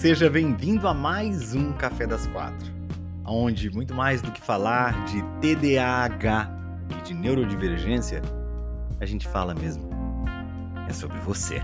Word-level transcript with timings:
Seja 0.00 0.30
bem-vindo 0.30 0.88
a 0.88 0.94
mais 0.94 1.54
um 1.54 1.74
Café 1.74 2.06
das 2.06 2.26
Quatro, 2.28 2.72
onde 3.22 3.70
muito 3.70 3.94
mais 3.94 4.22
do 4.22 4.32
que 4.32 4.40
falar 4.40 5.04
de 5.04 5.22
TDAH 5.42 6.50
e 6.88 7.02
de 7.02 7.12
neurodivergência, 7.12 8.22
a 8.98 9.04
gente 9.04 9.28
fala 9.28 9.54
mesmo 9.54 9.90
é 10.88 10.92
sobre 10.94 11.18
você. 11.18 11.60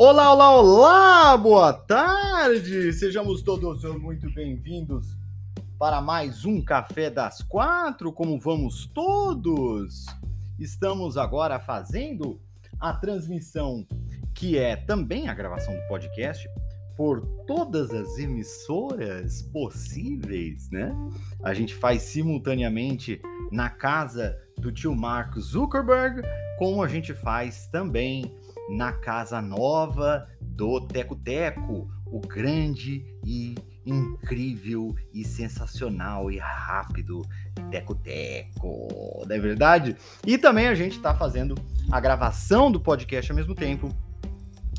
Olá, 0.00 0.32
olá, 0.32 0.56
olá! 0.56 1.36
Boa 1.36 1.72
tarde! 1.72 2.92
Sejamos 2.92 3.42
todos 3.42 3.82
muito 4.00 4.32
bem-vindos 4.32 5.18
para 5.76 6.00
mais 6.00 6.44
um 6.44 6.62
Café 6.62 7.10
das 7.10 7.42
Quatro. 7.42 8.12
Como 8.12 8.38
vamos 8.38 8.86
todos? 8.94 10.06
Estamos 10.56 11.16
agora 11.16 11.58
fazendo 11.58 12.40
a 12.78 12.92
transmissão, 12.92 13.84
que 14.32 14.56
é 14.56 14.76
também 14.76 15.28
a 15.28 15.34
gravação 15.34 15.74
do 15.74 15.82
podcast, 15.88 16.48
por 16.96 17.20
todas 17.44 17.90
as 17.90 18.18
emissoras 18.18 19.42
possíveis, 19.52 20.70
né? 20.70 20.94
A 21.42 21.52
gente 21.52 21.74
faz 21.74 22.02
simultaneamente 22.02 23.20
na 23.50 23.68
casa 23.68 24.38
do 24.58 24.70
tio 24.70 24.94
Mark 24.94 25.36
Zuckerberg, 25.40 26.22
como 26.56 26.84
a 26.84 26.86
gente 26.86 27.12
faz 27.12 27.66
também 27.66 28.32
na 28.68 28.92
casa 28.92 29.40
nova 29.40 30.26
do 30.40 30.80
Teco 30.86 31.16
Teco, 31.16 31.88
o 32.06 32.20
grande 32.20 33.04
e 33.24 33.54
incrível 33.86 34.94
e 35.14 35.24
sensacional 35.24 36.30
e 36.30 36.38
rápido 36.38 37.22
Teco 37.70 37.94
Teco, 37.94 39.24
não 39.26 39.34
é 39.34 39.38
verdade? 39.38 39.96
E 40.26 40.36
também 40.36 40.68
a 40.68 40.74
gente 40.74 40.96
está 40.96 41.14
fazendo 41.14 41.54
a 41.90 41.98
gravação 41.98 42.70
do 42.70 42.80
podcast 42.80 43.30
ao 43.30 43.36
mesmo 43.36 43.54
tempo, 43.54 43.88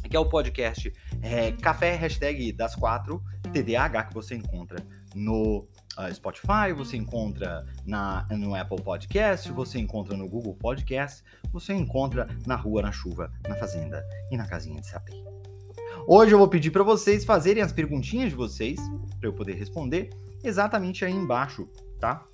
que 0.10 0.16
é 0.16 0.20
o 0.20 0.30
podcast 0.30 0.94
é, 1.22 1.52
Café 1.54 1.96
Hashtag 1.96 2.52
das 2.52 2.76
Quatro 2.76 3.24
TDAH 3.52 4.06
que 4.06 4.14
você 4.14 4.36
encontra 4.36 4.78
no 5.16 5.68
uh, 6.00 6.14
Spotify, 6.14 6.72
você 6.76 6.96
encontra 6.98 7.66
na, 7.86 8.26
no 8.32 8.56
Apple 8.56 8.82
Podcast, 8.82 9.52
você 9.52 9.80
encontra 9.80 10.16
no 10.16 10.28
Google 10.28 10.56
Podcast, 10.56 11.24
você 11.52 11.74
encontra 11.74 12.28
na 12.48 12.56
rua, 12.56 12.82
na 12.82 12.92
chuva, 12.92 13.32
na 13.48 13.56
fazenda 13.56 14.04
e 14.32 14.38
na 14.38 14.48
casinha 14.48 14.80
de 14.80 14.88
sapê. 14.88 15.14
Hoje 16.08 16.34
eu 16.34 16.40
vou 16.40 16.48
pedir 16.48 16.72
para 16.72 16.84
vocês 16.84 17.26
fazerem 17.26 17.62
as 17.62 17.74
perguntinhas 17.74 18.30
de 18.30 18.36
vocês, 18.36 18.80
para 19.20 19.28
eu 19.28 19.34
poder 19.34 19.54
responder, 19.54 20.10
exatamente 20.44 21.04
aí 21.04 21.12
embaixo, 21.12 21.68
tá? 22.00 22.26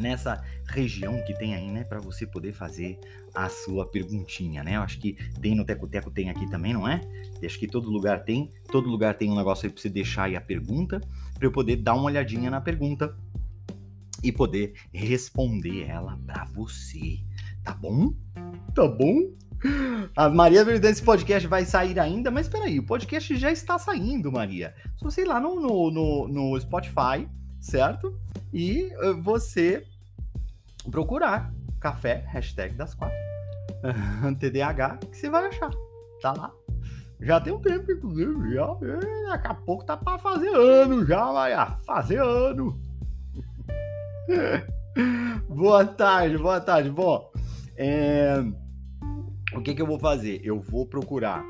Nessa 0.00 0.42
região 0.66 1.22
que 1.24 1.34
tem 1.34 1.54
aí, 1.54 1.70
né, 1.70 1.84
para 1.84 2.00
você 2.00 2.26
poder 2.26 2.52
fazer 2.52 2.98
a 3.34 3.48
sua 3.48 3.86
perguntinha, 3.86 4.64
né? 4.64 4.76
Eu 4.76 4.82
acho 4.82 4.98
que 4.98 5.16
tem 5.40 5.54
no 5.54 5.64
Teco 5.64 5.86
Teco, 5.86 6.10
tem 6.10 6.30
aqui 6.30 6.48
também, 6.50 6.72
não 6.72 6.88
é? 6.88 7.00
acho 7.44 7.58
que 7.58 7.66
todo 7.66 7.90
lugar 7.90 8.24
tem, 8.24 8.52
todo 8.70 8.88
lugar 8.88 9.16
tem 9.16 9.30
um 9.30 9.36
negócio 9.36 9.66
aí 9.66 9.72
para 9.72 9.80
você 9.80 9.88
deixar 9.88 10.24
aí 10.24 10.36
a 10.36 10.40
pergunta, 10.40 11.00
para 11.34 11.46
eu 11.46 11.52
poder 11.52 11.76
dar 11.76 11.94
uma 11.94 12.04
olhadinha 12.04 12.50
na 12.50 12.60
pergunta 12.60 13.16
e 14.22 14.30
poder 14.30 14.74
responder 14.92 15.86
ela 15.86 16.18
para 16.26 16.44
você, 16.44 17.20
tá 17.62 17.74
bom? 17.74 18.12
Tá 18.74 18.86
bom? 18.86 19.32
A 20.16 20.28
Maria 20.28 20.64
Verdade, 20.64 20.92
esse 20.92 21.02
podcast 21.02 21.46
vai 21.46 21.64
sair 21.64 21.98
ainda, 21.98 22.30
mas 22.30 22.48
peraí, 22.48 22.78
o 22.78 22.86
podcast 22.86 23.36
já 23.36 23.52
está 23.52 23.78
saindo, 23.78 24.32
Maria. 24.32 24.74
Se 24.96 25.04
você 25.04 25.22
ir 25.22 25.26
lá 25.26 25.38
no, 25.38 25.60
no, 25.60 25.90
no, 25.90 26.28
no 26.28 26.60
Spotify, 26.60 27.28
certo? 27.60 28.18
E 28.52 28.90
eh, 28.90 29.12
você 29.22 29.86
procurar 30.82 31.52
café, 31.80 32.24
hashtag 32.28 32.74
das 32.74 32.94
quatro, 32.94 33.16
TDAH, 34.38 34.98
que 35.10 35.16
você 35.16 35.30
vai 35.30 35.46
achar. 35.46 35.70
Tá 36.20 36.32
lá. 36.32 36.52
Já 37.20 37.40
tem 37.40 37.52
um 37.52 37.60
tempo, 37.60 37.90
inclusive. 37.92 38.54
Já, 38.54 38.76
é, 38.82 39.28
daqui 39.28 39.46
a 39.48 39.54
pouco 39.54 39.84
tá 39.84 39.96
pra 39.96 40.18
fazer 40.18 40.48
ano 40.48 41.06
já, 41.06 41.30
vai 41.32 41.52
fazer 41.84 42.20
ano. 42.20 42.80
boa 45.48 45.84
tarde, 45.84 46.38
boa 46.38 46.60
tarde. 46.60 46.90
Bom, 46.90 47.30
é, 47.76 48.42
o 49.54 49.60
que 49.60 49.74
que 49.74 49.82
eu 49.82 49.86
vou 49.86 49.98
fazer? 49.98 50.40
Eu 50.44 50.60
vou 50.60 50.86
procurar 50.86 51.44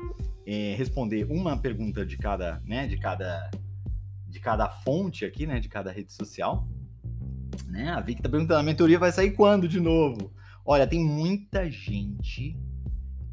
é, 0.45 0.75
responder 0.75 1.25
uma 1.29 1.57
pergunta 1.57 2.05
de 2.05 2.17
cada, 2.17 2.61
né, 2.65 2.87
de 2.87 2.97
cada, 2.97 3.49
de 4.27 4.39
cada 4.39 4.69
fonte 4.69 5.23
aqui, 5.23 5.45
né, 5.45 5.59
de 5.59 5.69
cada 5.69 5.91
rede 5.91 6.11
social. 6.11 6.67
Né? 7.71 7.89
A 7.89 8.01
Vicky 8.01 8.21
tá 8.21 8.27
perguntando, 8.27 8.59
a 8.59 8.63
mentoria 8.63 8.99
vai 8.99 9.13
sair 9.13 9.31
quando 9.31 9.65
de 9.65 9.79
novo? 9.79 10.33
Olha, 10.65 10.85
tem 10.85 11.01
muita 11.01 11.71
gente 11.71 12.57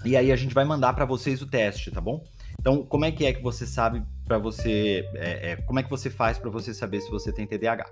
E 0.06 0.16
aí 0.16 0.32
a 0.32 0.36
gente 0.36 0.54
vai 0.54 0.64
mandar 0.64 0.94
para 0.94 1.06
vocês 1.06 1.42
o 1.42 1.48
teste, 1.48 1.90
tá 1.90 2.00
bom? 2.00 2.24
Então, 2.60 2.84
como 2.84 3.06
é 3.06 3.12
que 3.12 3.26
é 3.26 3.34
que 3.34 3.42
você 3.42 3.66
sabe 3.66 4.04
para 4.26 4.38
você, 4.38 5.10
é, 5.16 5.52
é, 5.52 5.56
como 5.56 5.80
é 5.80 5.84
que 5.84 5.90
você 5.90 6.10
faz 6.10 6.38
para 6.38 6.52
você 6.52 6.74
saber 6.74 7.02
se 7.02 7.10
você 7.10 7.32
tem 7.32 7.48
TDAH? 7.48 7.90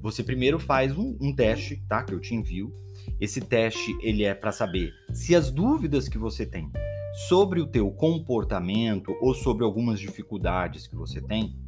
Você 0.00 0.24
primeiro 0.24 0.58
faz 0.58 0.96
um, 0.96 1.16
um 1.20 1.34
teste, 1.34 1.76
tá? 1.88 2.02
Que 2.02 2.14
eu 2.14 2.20
te 2.20 2.34
envio. 2.34 2.72
Esse 3.20 3.40
teste 3.40 3.96
ele 4.02 4.24
é 4.24 4.34
para 4.34 4.50
saber 4.50 4.92
se 5.12 5.36
as 5.36 5.50
dúvidas 5.50 6.08
que 6.08 6.18
você 6.18 6.44
tem 6.44 6.70
sobre 7.16 7.60
o 7.60 7.66
teu 7.66 7.90
comportamento 7.90 9.16
ou 9.22 9.34
sobre 9.34 9.64
algumas 9.64 9.98
dificuldades 9.98 10.86
que 10.86 10.94
você 10.94 11.20
tem, 11.20 11.58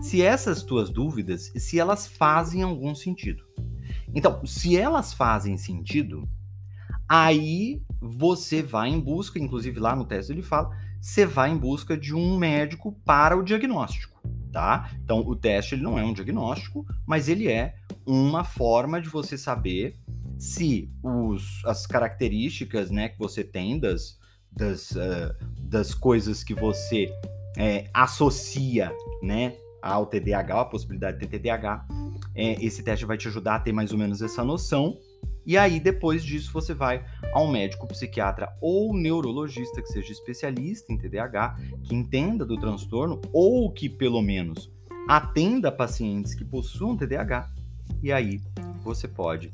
se 0.00 0.20
essas 0.20 0.62
tuas 0.62 0.90
dúvidas, 0.90 1.52
se 1.56 1.78
elas 1.78 2.06
fazem 2.06 2.62
algum 2.62 2.94
sentido. 2.94 3.44
Então, 4.14 4.44
se 4.44 4.76
elas 4.76 5.12
fazem 5.14 5.56
sentido, 5.56 6.28
aí 7.08 7.80
você 8.00 8.62
vai 8.62 8.88
em 8.88 9.00
busca, 9.00 9.38
inclusive 9.38 9.78
lá 9.78 9.94
no 9.94 10.04
teste 10.04 10.32
ele 10.32 10.42
fala, 10.42 10.76
você 11.00 11.24
vai 11.24 11.50
em 11.50 11.56
busca 11.56 11.96
de 11.96 12.14
um 12.14 12.36
médico 12.36 12.92
para 13.04 13.36
o 13.36 13.44
diagnóstico, 13.44 14.20
tá? 14.52 14.90
Então, 15.02 15.20
o 15.20 15.36
teste 15.36 15.76
ele 15.76 15.82
não 15.82 15.98
é 15.98 16.04
um 16.04 16.12
diagnóstico, 16.12 16.84
mas 17.06 17.28
ele 17.28 17.48
é 17.48 17.76
uma 18.04 18.42
forma 18.42 19.00
de 19.00 19.08
você 19.08 19.38
saber 19.38 19.96
se 20.36 20.90
os, 21.02 21.64
as 21.64 21.86
características, 21.86 22.90
né, 22.90 23.08
que 23.08 23.18
você 23.18 23.44
tem 23.44 23.78
das, 23.78 24.18
das, 24.50 24.90
uh, 24.92 25.34
das 25.60 25.94
coisas 25.94 26.42
que 26.42 26.54
você 26.54 27.12
é, 27.56 27.88
associa, 27.92 28.94
né, 29.22 29.56
ao 29.82 30.06
TDAH, 30.06 30.60
a 30.60 30.64
possibilidade 30.64 31.18
de 31.18 31.26
ter 31.26 31.38
TDAH, 31.38 31.86
é, 32.34 32.64
esse 32.64 32.82
teste 32.82 33.04
vai 33.04 33.16
te 33.16 33.28
ajudar 33.28 33.56
a 33.56 33.60
ter 33.60 33.72
mais 33.72 33.92
ou 33.92 33.98
menos 33.98 34.22
essa 34.22 34.44
noção. 34.44 34.98
E 35.44 35.56
aí, 35.56 35.80
depois 35.80 36.22
disso, 36.22 36.52
você 36.52 36.74
vai 36.74 37.04
a 37.32 37.40
um 37.40 37.50
médico 37.50 37.86
psiquiatra 37.86 38.52
ou 38.60 38.94
neurologista 38.94 39.80
que 39.80 39.88
seja 39.88 40.12
especialista 40.12 40.92
em 40.92 40.98
TDAH, 40.98 41.56
que 41.84 41.94
entenda 41.94 42.44
do 42.44 42.58
transtorno 42.58 43.20
ou 43.32 43.72
que, 43.72 43.88
pelo 43.88 44.20
menos, 44.20 44.70
atenda 45.08 45.72
pacientes 45.72 46.34
que 46.34 46.44
possuam 46.44 46.96
TDAH. 46.96 47.50
E 48.02 48.12
aí, 48.12 48.40
você 48.84 49.08
pode 49.08 49.50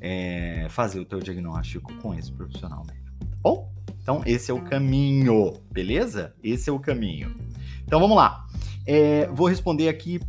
é, 0.00 0.66
fazer 0.68 1.00
o 1.00 1.04
teu 1.04 1.20
diagnóstico 1.20 1.92
com 1.98 2.12
esse 2.12 2.32
profissional 2.32 2.84
médico. 2.84 3.06
Tá 3.20 3.36
bom? 3.40 3.72
Então, 4.06 4.22
esse 4.24 4.52
é 4.52 4.54
o 4.54 4.62
caminho, 4.62 5.54
beleza? 5.72 6.32
Esse 6.40 6.70
é 6.70 6.72
o 6.72 6.78
caminho. 6.78 7.34
Então, 7.84 7.98
vamos 7.98 8.16
lá. 8.16 8.46
É, 8.86 9.26
vou 9.32 9.48
responder 9.48 9.88
aqui 9.88 10.20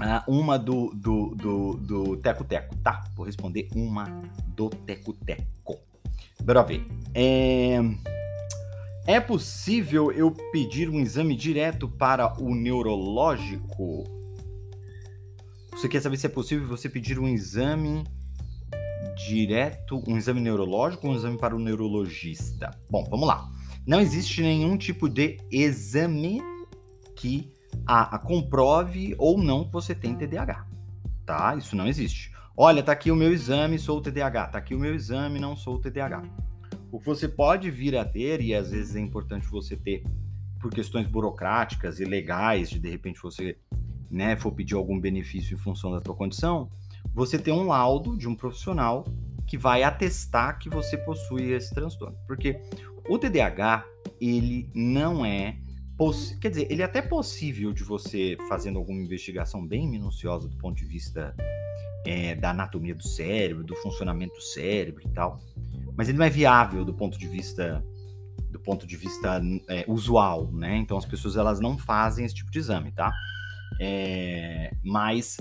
uh, 0.00 0.28
uma 0.28 0.58
do, 0.58 0.90
do, 0.92 1.36
do, 1.36 1.74
do 1.74 2.16
Teco 2.16 2.42
Teco, 2.42 2.74
tá? 2.78 3.04
Vou 3.14 3.24
responder 3.24 3.68
uma 3.76 4.06
do 4.56 4.68
Teco 4.70 5.12
Teco. 5.12 5.78
Bora 6.42 6.64
ver. 6.64 6.84
É, 7.14 7.78
é 9.06 9.20
possível 9.20 10.10
eu 10.10 10.32
pedir 10.50 10.90
um 10.90 10.98
exame 10.98 11.36
direto 11.36 11.88
para 11.88 12.42
o 12.42 12.56
neurológico? 12.56 14.02
Você 15.70 15.88
quer 15.88 16.02
saber 16.02 16.16
se 16.16 16.26
é 16.26 16.28
possível 16.28 16.66
você 16.66 16.88
pedir 16.88 17.20
um 17.20 17.28
exame 17.28 18.02
direto, 19.26 20.02
um 20.06 20.16
exame 20.16 20.40
neurológico 20.40 21.06
ou 21.06 21.12
um 21.12 21.16
exame 21.16 21.38
para 21.38 21.54
o 21.54 21.58
neurologista? 21.58 22.70
Bom, 22.88 23.04
vamos 23.10 23.26
lá. 23.26 23.50
Não 23.86 24.00
existe 24.00 24.42
nenhum 24.42 24.76
tipo 24.76 25.08
de 25.08 25.38
exame 25.50 26.42
que 27.16 27.52
a, 27.86 28.16
a 28.16 28.18
comprove 28.18 29.14
ou 29.18 29.38
não 29.38 29.64
que 29.64 29.72
você 29.72 29.94
tem 29.94 30.14
TDAH, 30.14 30.66
tá? 31.26 31.54
Isso 31.56 31.76
não 31.76 31.86
existe. 31.86 32.32
Olha, 32.56 32.82
tá 32.82 32.92
aqui 32.92 33.10
o 33.10 33.16
meu 33.16 33.32
exame, 33.32 33.78
sou 33.78 34.00
TDAH. 34.00 34.48
Tá 34.48 34.58
aqui 34.58 34.74
o 34.74 34.78
meu 34.78 34.94
exame, 34.94 35.38
não 35.38 35.56
sou 35.56 35.78
TDAH. 35.78 36.22
O 36.92 36.98
que 36.98 37.06
você 37.06 37.28
pode 37.28 37.70
vir 37.70 37.96
a 37.96 38.04
ter, 38.04 38.40
e 38.40 38.54
às 38.54 38.70
vezes 38.70 38.96
é 38.96 39.00
importante 39.00 39.46
você 39.46 39.76
ter 39.76 40.04
por 40.60 40.70
questões 40.70 41.06
burocráticas 41.06 42.00
e 42.00 42.04
legais, 42.04 42.68
de 42.68 42.78
de 42.78 42.90
repente 42.90 43.20
você 43.22 43.56
né, 44.10 44.36
for 44.36 44.52
pedir 44.52 44.74
algum 44.74 44.98
benefício 45.00 45.54
em 45.54 45.58
função 45.58 45.92
da 45.92 46.00
tua 46.00 46.14
condição, 46.14 46.68
você 47.14 47.38
ter 47.38 47.52
um 47.52 47.66
laudo 47.66 48.16
de 48.16 48.28
um 48.28 48.34
profissional 48.34 49.04
que 49.46 49.58
vai 49.58 49.82
atestar 49.82 50.58
que 50.58 50.68
você 50.68 50.96
possui 50.96 51.52
esse 51.52 51.74
transtorno. 51.74 52.16
Porque 52.26 52.60
o 53.08 53.18
TDAH, 53.18 53.84
ele 54.20 54.70
não 54.74 55.24
é 55.24 55.58
Quer 56.40 56.48
dizer, 56.48 56.66
ele 56.72 56.80
é 56.80 56.84
até 56.86 57.02
possível 57.02 57.74
de 57.74 57.84
você, 57.84 58.34
fazendo 58.48 58.78
alguma 58.78 59.02
investigação 59.02 59.66
bem 59.66 59.86
minuciosa 59.86 60.48
do 60.48 60.56
ponto 60.56 60.74
de 60.74 60.86
vista 60.86 61.34
é, 62.06 62.34
da 62.34 62.50
anatomia 62.52 62.94
do 62.94 63.06
cérebro, 63.06 63.62
do 63.62 63.74
funcionamento 63.76 64.34
do 64.34 64.40
cérebro 64.40 65.02
e 65.04 65.10
tal, 65.10 65.38
mas 65.94 66.08
ele 66.08 66.16
não 66.16 66.24
é 66.24 66.30
viável 66.30 66.86
do 66.86 66.94
ponto 66.94 67.18
de 67.18 67.28
vista 67.28 67.84
do 68.50 68.58
ponto 68.58 68.86
de 68.86 68.96
vista 68.96 69.42
é, 69.68 69.84
usual, 69.86 70.50
né? 70.50 70.78
Então 70.78 70.96
as 70.96 71.04
pessoas 71.04 71.36
elas 71.36 71.60
não 71.60 71.76
fazem 71.76 72.24
esse 72.24 72.34
tipo 72.34 72.50
de 72.50 72.58
exame, 72.58 72.92
tá? 72.92 73.12
É, 73.78 74.72
mas 74.82 75.36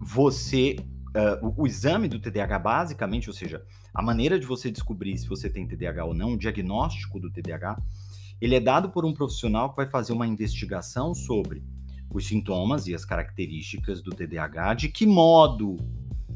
você, 0.00 0.76
uh, 1.16 1.46
o, 1.46 1.62
o 1.62 1.66
exame 1.66 2.08
do 2.08 2.20
TDAH 2.20 2.58
basicamente, 2.58 3.28
ou 3.28 3.34
seja, 3.34 3.64
a 3.94 4.02
maneira 4.02 4.38
de 4.38 4.46
você 4.46 4.70
descobrir 4.70 5.16
se 5.16 5.28
você 5.28 5.48
tem 5.48 5.66
TDAH 5.66 6.04
ou 6.04 6.14
não, 6.14 6.34
o 6.34 6.38
diagnóstico 6.38 7.18
do 7.18 7.30
TDAH 7.30 7.76
ele 8.40 8.54
é 8.54 8.60
dado 8.60 8.90
por 8.90 9.04
um 9.04 9.14
profissional 9.14 9.70
que 9.70 9.76
vai 9.76 9.86
fazer 9.86 10.12
uma 10.12 10.26
investigação 10.26 11.14
sobre 11.14 11.64
os 12.12 12.26
sintomas 12.26 12.86
e 12.86 12.94
as 12.94 13.04
características 13.04 14.02
do 14.02 14.10
TDAH, 14.10 14.74
de 14.74 14.88
que 14.88 15.06
modo 15.06 15.76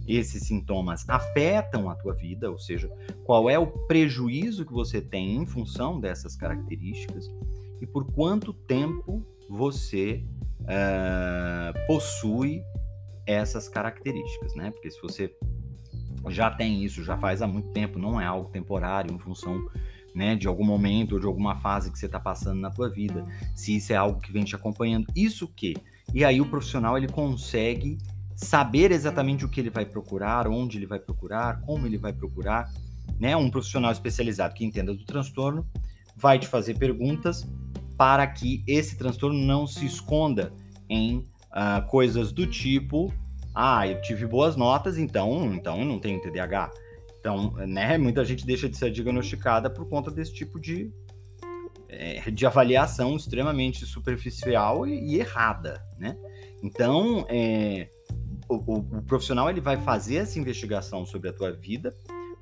esses 0.07 0.45
sintomas 0.45 1.09
afetam 1.09 1.89
a 1.89 1.95
tua 1.95 2.15
vida, 2.15 2.51
ou 2.51 2.59
seja, 2.59 2.91
qual 3.25 3.49
é 3.49 3.59
o 3.59 3.67
prejuízo 3.67 4.65
que 4.65 4.73
você 4.73 5.01
tem 5.01 5.37
em 5.37 5.47
função 5.47 6.01
dessas 6.01 6.35
características 6.35 7.31
e 7.81 7.87
por 7.87 8.11
quanto 8.13 8.53
tempo 8.53 9.25
você 9.49 10.25
uh, 10.63 11.87
possui 11.87 12.63
essas 13.31 13.69
características, 13.69 14.55
né? 14.55 14.71
Porque 14.71 14.91
se 14.91 15.01
você 15.01 15.35
já 16.29 16.51
tem 16.51 16.85
isso, 16.85 17.03
já 17.03 17.17
faz 17.17 17.41
há 17.41 17.47
muito 17.47 17.69
tempo, 17.69 17.99
não 17.99 18.21
é 18.21 18.27
algo 18.27 18.51
temporário 18.51 19.15
em 19.15 19.19
função 19.19 19.67
né, 20.15 20.35
de 20.35 20.49
algum 20.49 20.65
momento 20.65 21.13
ou 21.13 21.21
de 21.21 21.27
alguma 21.27 21.55
fase 21.57 21.91
que 21.91 21.99
você 21.99 22.07
está 22.07 22.19
passando 22.19 22.61
na 22.61 22.71
tua 22.71 22.89
vida, 22.89 23.25
se 23.55 23.77
isso 23.77 23.93
é 23.93 23.97
algo 23.97 24.21
que 24.21 24.33
vem 24.33 24.45
te 24.45 24.55
acompanhando, 24.55 25.07
isso 25.15 25.47
que. 25.49 25.75
E 26.13 26.25
aí 26.25 26.41
o 26.41 26.47
profissional 26.47 26.99
ele 26.99 27.09
consegue 27.09 27.97
saber 28.35 28.91
exatamente 28.91 29.45
o 29.45 29.49
que 29.49 29.61
ele 29.61 29.71
vai 29.71 29.85
procurar, 29.85 30.49
onde 30.49 30.79
ele 30.79 30.87
vai 30.87 30.99
procurar, 30.99 31.61
como 31.61 31.87
ele 31.87 31.99
vai 31.99 32.13
procurar, 32.13 32.73
né? 33.19 33.37
Um 33.37 33.51
profissional 33.51 33.93
especializado 33.93 34.55
que 34.55 34.65
entenda 34.65 34.93
do 34.93 35.05
transtorno 35.05 35.67
vai 36.17 36.39
te 36.39 36.47
fazer 36.47 36.77
perguntas 36.77 37.47
para 37.97 38.27
que 38.27 38.65
esse 38.67 38.97
transtorno 38.97 39.39
não 39.39 39.67
se 39.67 39.87
esconda 39.87 40.53
em 40.89 41.19
uh, 41.19 41.87
coisas 41.89 42.33
do 42.33 42.47
tipo, 42.47 43.13
ah, 43.55 43.87
eu 43.87 44.01
tive 44.01 44.27
boas 44.27 44.57
notas, 44.57 44.97
então, 44.99 45.53
então 45.55 45.85
não 45.85 45.99
tenho 45.99 46.21
TDAH. 46.21 46.71
Então, 47.19 47.53
né, 47.67 47.99
muita 47.99 48.25
gente 48.25 48.47
deixa 48.47 48.69
de 48.69 48.77
ser 48.77 48.91
diagnosticada 48.91 49.69
por 49.69 49.89
conta 49.89 50.11
desse 50.11 50.33
tipo 50.33 50.59
de, 50.59 50.91
é, 51.89 52.31
de 52.31 52.47
avaliação 52.47 53.15
extremamente 53.17 53.85
superficial 53.85 54.87
e, 54.87 55.17
e 55.17 55.21
errada, 55.21 55.85
né? 55.99 56.17
Então, 56.63 57.27
é, 57.29 57.89
o, 58.49 58.55
o, 58.55 58.79
o, 58.79 59.03
profissional 59.03 59.51
ele 59.51 59.61
vai 59.61 59.77
fazer 59.77 60.17
essa 60.17 60.39
investigação 60.39 61.05
sobre 61.05 61.29
a 61.29 61.33
tua 61.33 61.53
vida, 61.53 61.95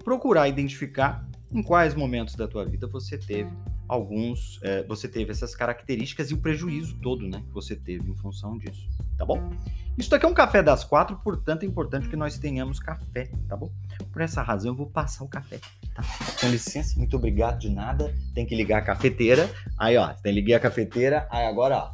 procurar 0.05 0.49
identificar 0.49 1.29
em 1.53 1.63
quais 1.63 1.95
momentos 1.95 2.35
da 2.35 2.47
tua 2.47 2.65
vida 2.65 2.87
você 2.87 3.19
teve 3.19 3.51
alguns, 3.89 4.61
é, 4.63 4.83
você 4.85 5.09
teve 5.09 5.31
essas 5.33 5.55
características 5.55 6.31
e 6.31 6.35
o 6.35 6.39
prejuízo 6.39 6.99
todo, 7.01 7.27
né, 7.27 7.43
que 7.47 7.53
você 7.53 7.75
teve 7.75 8.11
em 8.11 8.15
função 8.17 8.59
disso, 8.59 8.87
tá 9.19 9.25
bom? 9.25 9.51
Isso 9.99 10.15
aqui 10.15 10.25
é 10.25 10.29
um 10.29 10.35
café 10.35 10.63
das 10.63 10.85
quatro, 10.85 11.17
portanto 11.25 11.65
é 11.65 11.67
importante 11.67 12.09
que 12.09 12.15
nós 12.15 12.39
tenhamos 12.39 12.79
café, 12.79 13.29
tá 13.49 13.57
bom? 13.57 13.69
Por 14.13 14.23
essa 14.23 14.41
razão 14.43 14.71
eu 14.71 14.77
vou 14.77 14.87
passar 14.87 15.25
o 15.25 15.29
café, 15.29 15.59
tá? 15.93 16.05
Com 16.41 16.47
licença, 16.47 16.97
muito 16.97 17.17
obrigado 17.17 17.59
de 17.59 17.69
nada. 17.69 18.15
Tem 18.33 18.47
que 18.47 18.55
ligar 18.55 18.79
a 18.79 18.83
cafeteira. 18.83 19.51
Aí, 19.77 19.97
ó, 19.97 20.07
tem 20.15 20.33
que 20.33 20.41
ligar 20.41 20.59
a 20.59 20.61
cafeteira. 20.61 21.27
Aí 21.31 21.45
agora, 21.47 21.77
ó. 21.77 21.91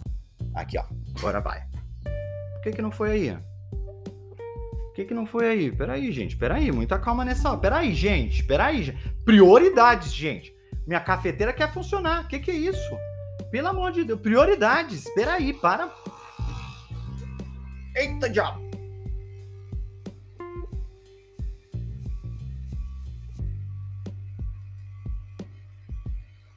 Aqui, 0.55 0.79
ó. 0.79 0.85
Agora 1.19 1.41
vai. 1.41 1.63
Por 2.53 2.63
que 2.63 2.73
que 2.73 2.83
não 2.83 2.91
foi 2.91 3.13
aí? 3.13 3.39
Por 3.71 4.95
que 4.95 5.05
que 5.07 5.15
não 5.15 5.25
foi 5.25 5.49
aí? 5.49 5.73
Peraí, 5.73 6.13
gente. 6.13 6.37
Peraí, 6.37 6.71
muita 6.71 6.99
calma 6.99 7.25
nessa 7.25 7.49
hora. 7.51 7.59
Peraí, 7.59 7.95
gente. 7.95 8.45
Peraí, 8.45 8.83
gente. 8.83 8.99
Prioridades, 9.25 10.13
gente. 10.13 10.55
Minha 10.87 11.01
cafeteira 11.01 11.55
quer 11.55 11.73
funcionar. 11.73 12.25
O 12.25 12.29
que 12.29 12.39
que 12.39 12.51
é 12.51 12.55
isso? 12.55 12.97
Pelo 13.51 13.69
amor 13.69 13.93
de 13.93 14.05
Deus. 14.05 14.21
Prioridades. 14.21 15.05
Peraí, 15.15 15.55
para 15.55 15.89
Eita 17.97 18.29
diabo! 18.29 18.65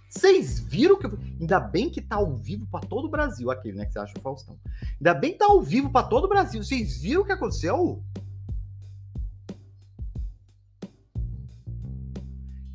Vocês 0.09 0.59
viram 0.59 0.97
que. 0.97 1.07
Ainda 1.39 1.59
bem 1.59 1.91
que 1.91 2.01
tá 2.01 2.15
ao 2.15 2.35
vivo 2.35 2.65
para 2.65 2.85
todo 2.87 3.05
o 3.05 3.09
Brasil, 3.09 3.51
aquele, 3.51 3.77
né? 3.77 3.85
Que 3.85 3.93
você 3.93 3.99
acha 3.99 4.17
o 4.17 4.21
Faustão. 4.21 4.59
Ainda 4.95 5.13
bem 5.13 5.33
que 5.33 5.37
tá 5.37 5.45
ao 5.45 5.61
vivo 5.61 5.91
para 5.91 6.07
todo 6.07 6.25
o 6.25 6.27
Brasil. 6.27 6.63
Vocês 6.63 6.99
viram 6.99 7.21
o 7.21 7.25
que 7.25 7.31
aconteceu? 7.31 8.03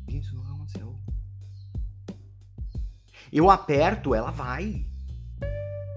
Isso 0.07 0.33
não 0.35 0.55
aconteceu. 0.55 0.97
Eu 3.31 3.49
aperto, 3.49 4.15
ela 4.15 4.31
vai. 4.31 4.87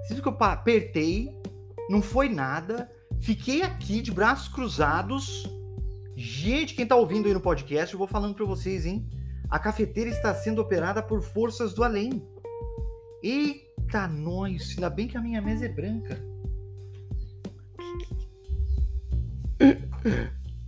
Vocês 0.03 0.19
viram 0.19 0.23
que 0.23 0.43
eu 0.43 0.49
apertei, 0.49 1.36
não 1.89 2.03
foi 2.03 2.29
nada. 2.29 2.91
Fiquei 3.21 3.63
aqui 3.63 4.03
de 4.03 4.11
braços 4.13 4.49
cruzados. 4.49 5.45
Gente, 6.17 6.75
quem 6.75 6.87
tá 6.87 6.97
ouvindo 6.97 7.27
aí 7.27 7.35
no 7.35 7.41
podcast, 7.41 7.93
eu 7.93 7.99
vou 7.99 8.09
falando 8.09 8.35
para 8.35 8.45
vocês, 8.45 8.87
hein? 8.87 9.09
A 9.49 9.59
cafeteira 9.59 10.11
está 10.11 10.35
sendo 10.35 10.61
operada 10.61 11.03
por 11.03 11.23
forças 11.23 11.75
do 11.75 11.85
além. 11.85 12.27
Eita, 13.23 14.09
nós! 14.09 14.71
Ainda 14.71 14.91
bem 14.91 15.07
que 15.07 15.17
a 15.17 15.21
minha 15.21 15.41
mesa 15.41 15.67
é 15.67 15.69
branca. 15.69 16.21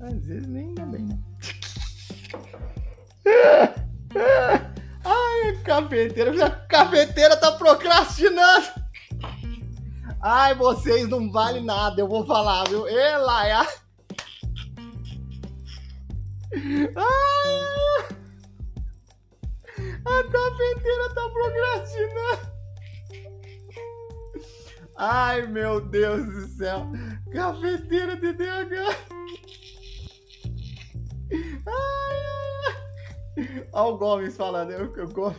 Às 0.00 0.26
vezes 0.26 0.46
nem 0.46 0.68
ainda 0.68 0.86
bem, 0.86 1.02
né? 1.02 1.18
Ai, 5.04 5.56
cafeteira. 5.64 6.46
A 6.46 6.50
cafeteira 6.50 7.36
tá 7.36 7.52
procrastinando. 7.52 8.77
Ai, 10.30 10.54
vocês 10.54 11.08
não 11.08 11.32
valem 11.32 11.64
nada, 11.64 12.02
eu 12.02 12.06
vou 12.06 12.26
falar, 12.26 12.68
viu? 12.68 12.86
Ela 12.86 13.48
é. 13.48 13.52
Ai, 13.54 13.66
a 20.04 20.24
cafeteira 20.30 21.14
tá 21.14 21.30
procrastinando. 21.30 22.58
Ai, 24.96 25.46
meu 25.46 25.80
Deus 25.80 26.26
do 26.26 26.46
céu. 26.48 26.92
Cafeteira 27.32 28.14
de 28.14 28.34
DH. 28.34 28.44
Ai, 31.32 32.18
ai, 32.18 32.76
ai. 33.38 33.66
Olha 33.72 33.94
o 33.94 33.96
Gomes 33.96 34.36
falando. 34.36 34.72
Eu, 34.72 34.94
eu, 34.94 35.08
Gomes, 35.08 35.38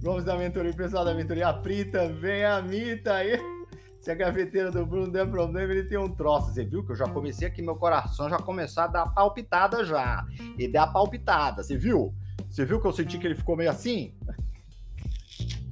Gomes 0.00 0.24
da 0.24 0.36
mentoria, 0.36 0.72
pessoal 0.72 1.04
da 1.04 1.12
mentoria. 1.12 1.48
A 1.48 1.54
Pri 1.54 1.86
também, 1.86 2.44
a 2.44 2.62
Mita 2.62 3.14
aí. 3.14 3.59
Se 4.00 4.10
a 4.10 4.16
cafeteira 4.16 4.70
do 4.70 4.86
Bruno 4.86 5.12
der 5.12 5.28
problema, 5.28 5.72
ele 5.72 5.84
tem 5.84 5.98
um 5.98 6.08
troço. 6.08 6.52
Você 6.52 6.64
viu 6.64 6.82
que 6.82 6.92
eu 6.92 6.96
já 6.96 7.06
comecei 7.06 7.46
aqui, 7.46 7.60
meu 7.60 7.76
coração 7.76 8.30
já 8.30 8.38
começou 8.38 8.84
a 8.84 8.86
dar 8.86 9.06
palpitada 9.12 9.84
já. 9.84 10.26
E 10.56 10.66
dá 10.66 10.86
palpitada, 10.86 11.62
você 11.62 11.76
viu? 11.76 12.14
Você 12.48 12.64
viu 12.64 12.80
que 12.80 12.86
eu 12.86 12.92
senti 12.92 13.18
que 13.18 13.26
ele 13.26 13.34
ficou 13.34 13.56
meio 13.56 13.70
assim? 13.70 14.14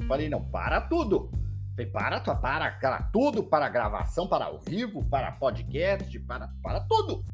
Falei, 0.06 0.28
não, 0.28 0.44
para 0.44 0.80
tudo. 0.80 1.30
Falei, 1.70 1.90
para, 1.90 2.20
para, 2.20 2.70
para 2.72 3.02
tudo, 3.04 3.44
para 3.44 3.68
gravação, 3.68 4.28
para 4.28 4.44
ao 4.44 4.58
vivo, 4.58 5.02
para 5.06 5.32
podcast, 5.32 6.18
para, 6.20 6.50
para 6.62 6.80
tudo. 6.80 7.24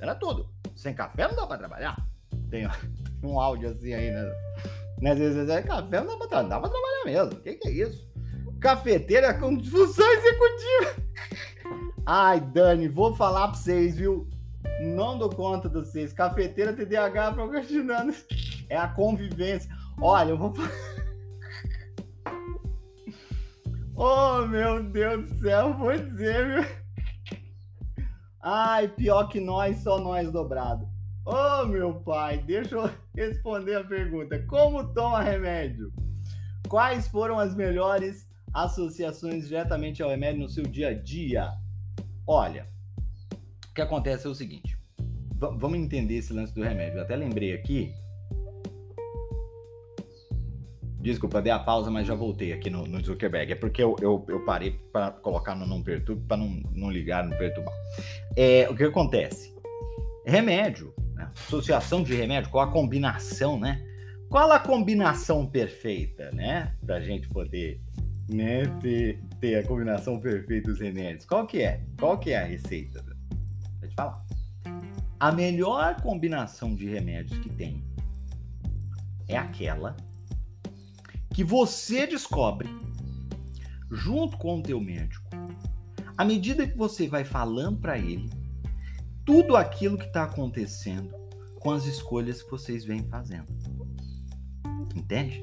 Era 0.00 0.14
tudo. 0.14 0.50
Sem 0.74 0.92
café 0.92 1.28
não 1.28 1.36
dá 1.36 1.46
para 1.46 1.58
trabalhar. 1.58 1.96
Tem 2.50 2.68
um 3.22 3.38
áudio 3.38 3.70
assim 3.70 3.94
aí, 3.94 4.10
né? 4.10 5.12
Às 5.12 5.18
vezes 5.18 5.48
é 5.48 5.62
café 5.62 6.00
não 6.00 6.18
dá 6.18 6.26
para 6.26 6.42
dá 6.42 6.60
pra 6.60 6.68
trabalhar 6.68 7.04
mesmo. 7.04 7.32
O 7.32 7.42
que, 7.42 7.54
que 7.54 7.68
é 7.68 7.70
isso? 7.70 8.15
Cafeteira 8.60 9.34
com 9.34 9.62
função 9.62 10.06
executiva. 10.12 11.06
Ai, 12.04 12.40
Dani, 12.40 12.88
vou 12.88 13.14
falar 13.14 13.48
pra 13.48 13.56
vocês, 13.56 13.96
viu? 13.96 14.28
Não 14.80 15.18
dou 15.18 15.30
conta 15.30 15.68
de 15.68 15.74
vocês. 15.74 16.12
Cafeteira 16.12 16.72
TDAH 16.72 17.32
procrastinando. 17.32 18.14
É 18.68 18.76
a 18.76 18.88
convivência. 18.88 19.70
Olha, 20.00 20.30
eu 20.30 20.38
vou. 20.38 20.54
oh, 23.96 24.46
meu 24.46 24.82
Deus 24.82 25.28
do 25.28 25.40
céu, 25.40 25.74
vou 25.74 25.96
dizer, 25.96 26.46
viu? 26.46 26.64
Ai, 28.42 28.88
pior 28.88 29.28
que 29.28 29.40
nós, 29.40 29.78
só 29.78 29.98
nós 29.98 30.30
dobrado. 30.30 30.86
Oh, 31.24 31.66
meu 31.66 31.94
pai, 32.02 32.38
deixa 32.38 32.76
eu 32.76 32.90
responder 33.14 33.74
a 33.74 33.84
pergunta. 33.84 34.38
Como 34.46 34.92
toma 34.94 35.20
remédio? 35.20 35.92
Quais 36.68 37.08
foram 37.08 37.38
as 37.38 37.54
melhores 37.54 38.25
associações 38.56 39.48
diretamente 39.48 40.02
ao 40.02 40.08
remédio 40.08 40.40
no 40.40 40.48
seu 40.48 40.64
dia 40.64 40.88
a 40.88 40.94
dia? 40.94 41.52
Olha, 42.26 42.66
o 43.70 43.74
que 43.74 43.82
acontece 43.82 44.26
é 44.26 44.30
o 44.30 44.34
seguinte. 44.34 44.78
Vamos 45.38 45.78
entender 45.78 46.14
esse 46.14 46.32
lance 46.32 46.54
do 46.54 46.62
remédio. 46.62 46.98
Eu 46.98 47.02
até 47.02 47.14
lembrei 47.14 47.52
aqui. 47.52 47.92
Desculpa, 50.98 51.42
dei 51.42 51.52
a 51.52 51.58
pausa, 51.58 51.90
mas 51.90 52.06
já 52.06 52.14
voltei 52.14 52.54
aqui 52.54 52.70
no, 52.70 52.86
no 52.86 53.04
Zuckerberg. 53.04 53.52
É 53.52 53.54
porque 53.54 53.82
eu, 53.82 53.94
eu, 54.00 54.24
eu 54.26 54.44
parei 54.44 54.72
para 54.90 55.10
colocar 55.10 55.54
no 55.54 55.66
não 55.66 55.82
perturbe, 55.82 56.26
para 56.26 56.38
não, 56.38 56.62
não 56.72 56.90
ligar 56.90 57.22
no 57.24 57.36
perturbar. 57.36 57.74
É, 58.34 58.66
o 58.70 58.74
que 58.74 58.84
acontece? 58.84 59.54
Remédio, 60.24 60.94
né? 61.14 61.30
associação 61.36 62.02
de 62.02 62.14
remédio, 62.14 62.50
qual 62.50 62.64
a 62.64 62.72
combinação, 62.72 63.60
né? 63.60 63.86
Qual 64.30 64.50
a 64.50 64.58
combinação 64.58 65.46
perfeita, 65.46 66.32
né? 66.32 66.74
Para 66.84 66.96
a 66.96 67.00
gente 67.00 67.28
poder 67.28 67.80
né, 68.28 68.66
ter, 68.80 69.20
ter 69.40 69.56
a 69.56 69.66
combinação 69.66 70.18
perfeita 70.20 70.70
dos 70.70 70.80
remédios. 70.80 71.24
Qual 71.24 71.46
que 71.46 71.62
é? 71.62 71.82
Qual 71.98 72.18
que 72.18 72.30
é 72.30 72.38
a 72.38 72.44
receita? 72.44 73.04
Vou 73.80 73.88
te 73.88 73.94
falar. 73.94 74.24
A 75.18 75.32
melhor 75.32 76.00
combinação 76.02 76.74
de 76.74 76.86
remédios 76.86 77.38
que 77.38 77.48
tem 77.48 77.82
é 79.28 79.36
aquela 79.36 79.96
que 81.32 81.42
você 81.42 82.06
descobre 82.06 82.68
junto 83.90 84.36
com 84.36 84.58
o 84.58 84.62
teu 84.62 84.80
médico 84.80 85.26
à 86.16 86.24
medida 86.24 86.66
que 86.66 86.76
você 86.76 87.06
vai 87.06 87.24
falando 87.24 87.78
para 87.78 87.98
ele 87.98 88.30
tudo 89.24 89.56
aquilo 89.56 89.98
que 89.98 90.06
está 90.06 90.24
acontecendo 90.24 91.14
com 91.60 91.72
as 91.72 91.84
escolhas 91.84 92.42
que 92.42 92.50
vocês 92.50 92.84
vêm 92.84 93.02
fazendo. 93.08 93.46
Entende? 94.94 95.42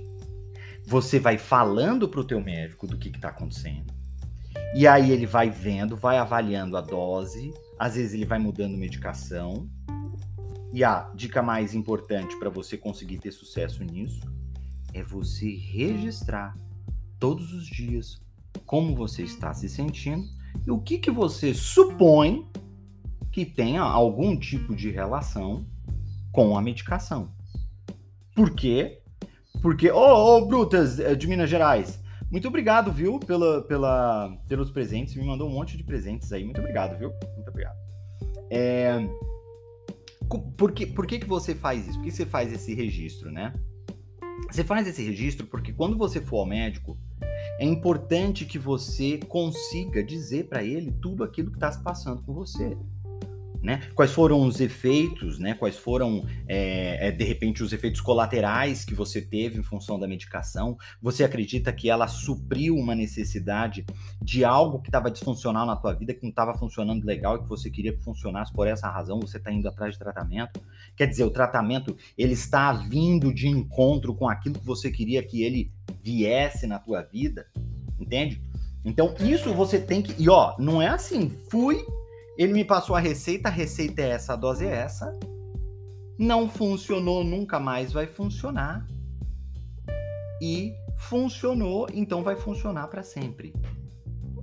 Você 0.86 1.20
vai 1.20 1.38
falando 1.38 2.08
para 2.08 2.20
o 2.20 2.24
teu 2.24 2.42
médico 2.42 2.86
do 2.86 2.98
que 2.98 3.10
está 3.10 3.30
acontecendo. 3.30 3.94
E 4.76 4.88
aí 4.88 5.12
ele 5.12 5.26
vai 5.26 5.50
vendo, 5.50 5.96
vai 5.96 6.18
avaliando 6.18 6.76
a 6.76 6.82
dose, 6.82 7.54
às 7.78 7.96
vezes 7.96 8.14
ele 8.14 8.26
vai 8.26 8.40
mudando 8.40 8.78
medicação. 8.78 9.70
E 10.74 10.84
a 10.84 11.12
dica 11.14 11.42
mais 11.42 11.76
importante 11.76 12.36
para 12.38 12.50
você 12.50 12.76
conseguir 12.78 13.20
ter 13.20 13.32
sucesso 13.32 13.84
nisso 13.84 14.22
é 14.94 15.04
você 15.04 15.56
registrar 15.56 16.56
todos 17.20 17.54
os 17.54 17.66
dias 17.66 18.22
como 18.66 18.96
você 18.96 19.24
está 19.24 19.54
se 19.54 19.70
sentindo 19.70 20.28
e 20.66 20.72
o 20.72 20.80
que, 20.80 20.98
que 20.98 21.12
você 21.12 21.54
supõe 21.54 22.48
que 23.32 23.46
tenha 23.46 23.82
algum 23.82 24.38
tipo 24.38 24.76
de 24.76 24.90
relação 24.90 25.66
com 26.32 26.58
a 26.58 26.62
medicação. 26.62 27.32
Por 28.36 28.52
quê? 28.56 29.03
Porque, 29.64 29.90
ô, 29.90 29.98
oh, 29.98 30.38
oh, 30.38 30.46
Brutas 30.46 31.00
eh, 31.00 31.16
de 31.16 31.26
Minas 31.26 31.50
Gerais, 31.50 31.98
muito 32.30 32.50
obrigado, 32.50 32.92
viu, 32.92 33.18
pela, 33.18 33.62
pela, 33.62 34.38
pelos 34.46 34.70
presentes. 34.70 35.16
Me 35.16 35.26
mandou 35.26 35.48
um 35.48 35.54
monte 35.54 35.78
de 35.78 35.86
presentes 35.86 36.34
aí. 36.34 36.44
Muito 36.44 36.60
obrigado, 36.60 37.00
viu? 37.00 37.14
Muito 37.38 37.48
obrigado. 37.48 37.78
É... 38.50 39.08
Por, 40.58 40.74
que, 40.74 40.86
por 40.86 41.08
que, 41.08 41.18
que 41.18 41.26
você 41.26 41.56
faz 41.56 41.88
isso? 41.88 41.98
Por 41.98 42.04
que 42.04 42.12
você 42.12 42.26
faz 42.26 42.52
esse 42.52 42.74
registro, 42.74 43.32
né? 43.32 43.54
Você 44.52 44.66
faz 44.66 44.86
esse 44.86 45.02
registro 45.02 45.48
porque 45.48 45.72
quando 45.72 45.98
você 45.98 46.20
for 46.20 46.40
ao 46.40 46.46
médico, 46.46 46.98
é 47.58 47.64
importante 47.64 48.44
que 48.44 48.60
você 48.60 49.18
consiga 49.30 50.04
dizer 50.04 50.50
para 50.50 50.62
ele 50.62 50.92
tudo 50.92 51.24
aquilo 51.24 51.52
que 51.52 51.58
está 51.58 51.72
se 51.72 51.82
passando 51.82 52.22
com 52.24 52.34
você. 52.34 52.78
Né? 53.64 53.82
Quais 53.96 54.12
foram 54.12 54.42
os 54.42 54.60
efeitos, 54.60 55.40
né? 55.40 55.54
Quais 55.54 55.78
foram, 55.78 56.26
é, 56.46 57.08
é, 57.08 57.12
de 57.12 57.24
repente, 57.24 57.64
os 57.64 57.72
efeitos 57.72 58.02
colaterais 58.02 58.84
que 58.84 58.94
você 58.94 59.22
teve 59.22 59.58
em 59.58 59.64
função 59.64 59.98
da 59.98 60.06
medicação? 60.06 60.78
Você 61.02 61.24
acredita 61.24 61.72
que 61.72 61.90
ela 61.90 62.06
supriu 62.10 62.76
uma 62.76 62.94
necessidade 62.94 63.86
de 64.22 64.44
algo 64.44 64.82
que 64.82 64.90
estava 64.90 65.10
disfuncional 65.10 65.66
na 65.66 65.78
tua 65.78 65.94
vida, 65.94 66.14
que 66.14 66.24
não 66.24 66.30
estava 66.30 66.54
funcionando 66.56 67.06
legal 67.06 67.38
e 67.38 67.40
que 67.40 67.48
você 67.48 67.70
queria 67.70 67.94
que 67.94 68.04
funcionasse 68.04 68.52
por 68.52 68.68
essa 68.68 68.90
razão? 68.90 69.22
Você 69.22 69.38
está 69.38 69.50
indo 69.50 69.70
atrás 69.70 69.94
de 69.94 70.00
tratamento? 70.00 70.62
Quer 70.94 71.08
dizer, 71.08 71.24
o 71.24 71.32
tratamento 71.32 71.96
ele 72.18 72.34
está 72.34 72.74
vindo 72.74 73.34
de 73.34 73.48
encontro 73.48 74.14
com 74.14 74.28
aquilo 74.28 74.60
que 74.60 74.66
você 74.66 74.92
queria 74.92 75.24
que 75.24 75.42
ele 75.42 75.72
viesse 76.04 76.68
na 76.68 76.80
tua 76.80 77.02
vida, 77.02 77.48
entende? 77.98 78.42
Então 78.84 79.16
isso 79.22 79.54
você 79.54 79.80
tem 79.80 80.02
que 80.02 80.22
e 80.22 80.30
ó, 80.30 80.54
não 80.60 80.82
é 80.82 80.88
assim, 80.88 81.30
fui 81.50 81.86
ele 82.38 82.54
me 82.54 82.66
passou 82.66 82.96
a 82.96 83.00
receita, 83.00 83.50
a 83.50 83.52
receita 83.52 84.02
é 84.02 84.10
essa, 84.10 84.34
a 84.34 84.36
dose 84.36 84.66
é 84.66 84.72
essa. 84.72 85.18
Não 86.18 86.50
funcionou, 86.50 87.24
nunca 87.24 87.60
mais 87.60 87.92
vai 87.92 88.08
funcionar. 88.08 88.88
E 90.42 90.74
funcionou, 90.98 91.88
então 91.94 92.24
vai 92.24 92.36
funcionar 92.36 92.88
para 92.88 93.04
sempre. 93.04 93.54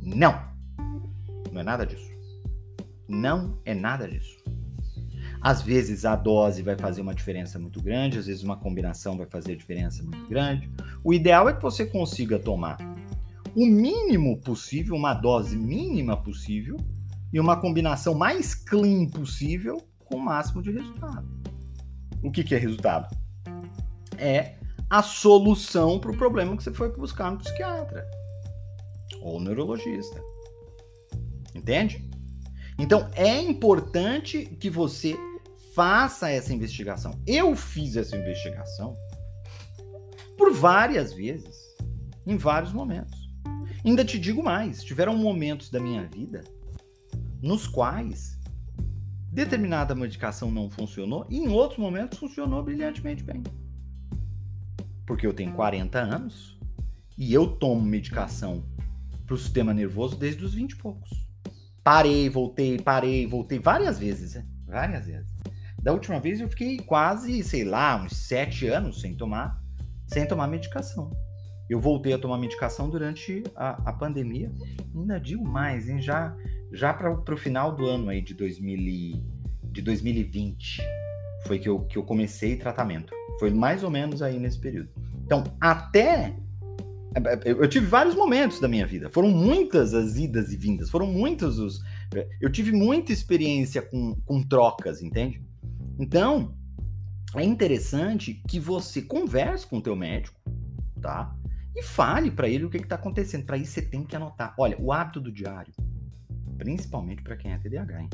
Não. 0.00 0.40
Não 1.52 1.61
é 1.61 1.64
nada 1.64 1.85
disso. 1.85 2.11
Não 3.09 3.59
é 3.64 3.75
nada 3.75 4.09
disso. 4.09 4.38
Às 5.40 5.62
vezes 5.62 6.04
a 6.04 6.14
dose 6.14 6.62
vai 6.62 6.76
fazer 6.76 7.00
uma 7.00 7.14
diferença 7.14 7.59
muito 7.59 7.82
grande, 7.82 8.18
às 8.18 8.26
vezes 8.26 8.42
uma 8.42 8.56
combinação 8.56 9.16
vai 9.16 9.26
fazer 9.26 9.56
diferença 9.56 10.02
muito 10.02 10.28
grande. 10.28 10.70
O 11.02 11.14
ideal 11.14 11.49
é 11.49 11.54
que 11.54 11.62
você 11.62 11.87
consiga 11.87 12.38
tomar 12.38 12.78
o 13.54 13.66
mínimo 13.66 14.38
possível, 14.38 14.94
uma 14.94 15.14
dose 15.14 15.56
mínima 15.56 16.16
possível, 16.16 16.76
e 17.32 17.38
uma 17.38 17.60
combinação 17.60 18.14
mais 18.14 18.54
clean 18.54 19.06
possível 19.06 19.80
com 20.04 20.16
o 20.16 20.20
máximo 20.20 20.62
de 20.62 20.70
resultado. 20.70 21.28
O 22.22 22.30
que, 22.30 22.44
que 22.44 22.54
é 22.54 22.58
resultado? 22.58 23.16
É 24.18 24.56
a 24.88 25.02
solução 25.02 25.99
para 25.99 26.10
o 26.10 26.16
problema 26.16 26.56
que 26.56 26.62
você 26.62 26.72
foi 26.72 26.90
buscar 26.92 27.30
no 27.30 27.38
psiquiatra 27.38 28.08
ou 29.22 29.40
neurologista. 29.40 30.20
Entende? 31.54 32.08
Então 32.78 33.08
é 33.14 33.40
importante 33.40 34.46
que 34.58 34.68
você 34.68 35.16
faça 35.75 36.28
essa 36.30 36.52
investigação. 36.52 37.20
Eu 37.26 37.54
fiz 37.54 37.96
essa 37.96 38.16
investigação 38.16 38.96
por 40.37 40.52
várias 40.52 41.12
vezes, 41.12 41.56
em 42.26 42.37
vários 42.37 42.72
momentos. 42.72 43.18
Ainda 43.84 44.04
te 44.04 44.18
digo 44.18 44.42
mais: 44.42 44.82
tiveram 44.82 45.16
momentos 45.16 45.70
da 45.70 45.78
minha 45.78 46.06
vida 46.06 46.42
nos 47.42 47.66
quais 47.66 48.38
determinada 49.32 49.94
medicação 49.94 50.50
não 50.50 50.68
funcionou 50.68 51.26
e 51.30 51.38
em 51.38 51.49
outros 51.49 51.78
momentos 51.78 52.18
funcionou 52.18 52.62
brilhantemente 52.62 53.23
bem. 53.23 53.42
Porque 55.06 55.26
eu 55.26 55.32
tenho 55.32 55.52
40 55.52 55.99
anos 55.99 56.59
e 57.16 57.32
eu 57.32 57.47
tomo 57.47 57.82
medicação 57.82 58.64
para 59.26 59.35
o 59.35 59.38
sistema 59.38 59.73
nervoso 59.73 60.16
desde 60.16 60.44
os 60.44 60.54
20 60.54 60.73
e 60.73 60.76
poucos. 60.76 61.11
Parei, 61.82 62.28
voltei, 62.28 62.78
parei, 62.78 63.26
voltei 63.26 63.59
várias 63.59 63.99
vezes, 63.99 64.35
né? 64.35 64.47
várias 64.66 65.06
vezes. 65.06 65.30
Da 65.82 65.92
última 65.92 66.20
vez 66.20 66.40
eu 66.40 66.49
fiquei 66.49 66.78
quase, 66.78 67.42
sei 67.42 67.64
lá, 67.64 68.02
uns 68.02 68.16
7 68.16 68.66
anos 68.66 69.00
sem 69.00 69.16
tomar, 69.16 69.62
sem 70.06 70.26
tomar 70.26 70.47
medicação. 70.47 71.11
Eu 71.68 71.80
voltei 71.80 72.12
a 72.12 72.18
tomar 72.18 72.37
medicação 72.37 72.90
durante 72.90 73.44
a, 73.54 73.90
a 73.90 73.92
pandemia. 73.92 74.52
Ainda 74.94 75.18
digo 75.20 75.49
mais, 75.49 75.88
hein? 75.88 76.02
Já, 76.02 76.37
já 76.73 76.93
para 76.93 77.35
o 77.35 77.37
final 77.37 77.75
do 77.75 77.87
ano 77.87 78.09
aí 78.09 78.21
de, 78.21 78.35
2000 78.35 78.79
e, 78.79 79.25
de 79.73 79.83
2020 79.83 80.83
foi 81.47 81.59
que 81.59 81.69
eu, 81.69 81.81
que 81.81 81.97
eu 81.97 82.03
comecei 82.03 82.57
tratamento. 82.57 83.12
Foi 83.39 83.50
mais 83.50 83.83
ou 83.83 83.91
menos 83.91 84.23
aí 84.23 84.39
nesse 84.39 84.59
período. 84.59 84.91
Então, 85.25 85.45
até. 85.61 86.37
Eu 87.45 87.67
tive 87.69 87.87
vários 87.87 88.15
momentos 88.15 88.61
da 88.61 88.69
minha 88.69 88.87
vida. 88.87 89.09
Foram 89.09 89.31
muitas 89.31 89.95
as 89.95 90.17
idas 90.17 90.53
e 90.53 90.57
vindas. 90.57 90.91
Foram 90.91 91.07
muitos 91.07 91.59
os. 91.59 91.81
Eu 92.41 92.50
tive 92.53 92.73
muita 92.73 93.12
experiência 93.12 93.83
com, 93.83 94.15
com 94.25 94.43
trocas, 94.43 95.03
entende? 95.03 95.43
Então, 95.99 96.55
é 97.35 97.43
interessante 97.43 98.43
que 98.47 98.61
você 98.61 99.03
converse 99.03 99.67
com 99.67 99.79
o 99.79 99.83
teu 99.83 99.97
médico, 99.97 100.39
tá? 101.00 101.35
e 101.75 101.83
fale 101.83 102.31
para 102.31 102.49
ele 102.49 102.65
o 102.65 102.71
que 102.71 102.77
está 102.79 102.97
acontecendo. 102.97 103.45
Para 103.45 103.57
isso 103.57 103.73
você 103.73 103.83
tem 103.83 104.05
que 104.05 104.17
anotar. 104.17 104.55
Olha, 104.59 104.77
o 104.79 104.93
hábito 104.93 105.21
do 105.21 105.33
diário, 105.33 105.73
principalmente 106.61 107.23
para 107.23 107.38
quem 107.38 107.52
é 107.52 107.59
TDAH, 107.59 108.02
hein? 108.02 108.11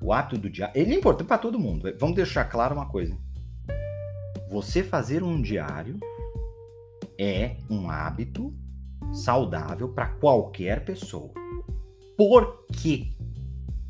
O 0.00 0.12
hábito 0.12 0.38
do 0.40 0.48
diário, 0.48 0.80
ele 0.80 0.94
é 0.94 0.96
importante 0.96 1.26
para 1.26 1.36
todo 1.36 1.58
mundo. 1.58 1.92
Vamos 1.98 2.14
deixar 2.14 2.44
claro 2.44 2.76
uma 2.76 2.88
coisa. 2.88 3.18
Você 4.48 4.84
fazer 4.84 5.24
um 5.24 5.42
diário 5.42 5.98
é 7.18 7.56
um 7.68 7.90
hábito 7.90 8.54
saudável 9.12 9.88
para 9.88 10.06
qualquer 10.06 10.84
pessoa. 10.84 11.32
Por 12.16 12.64
quê? 12.72 13.12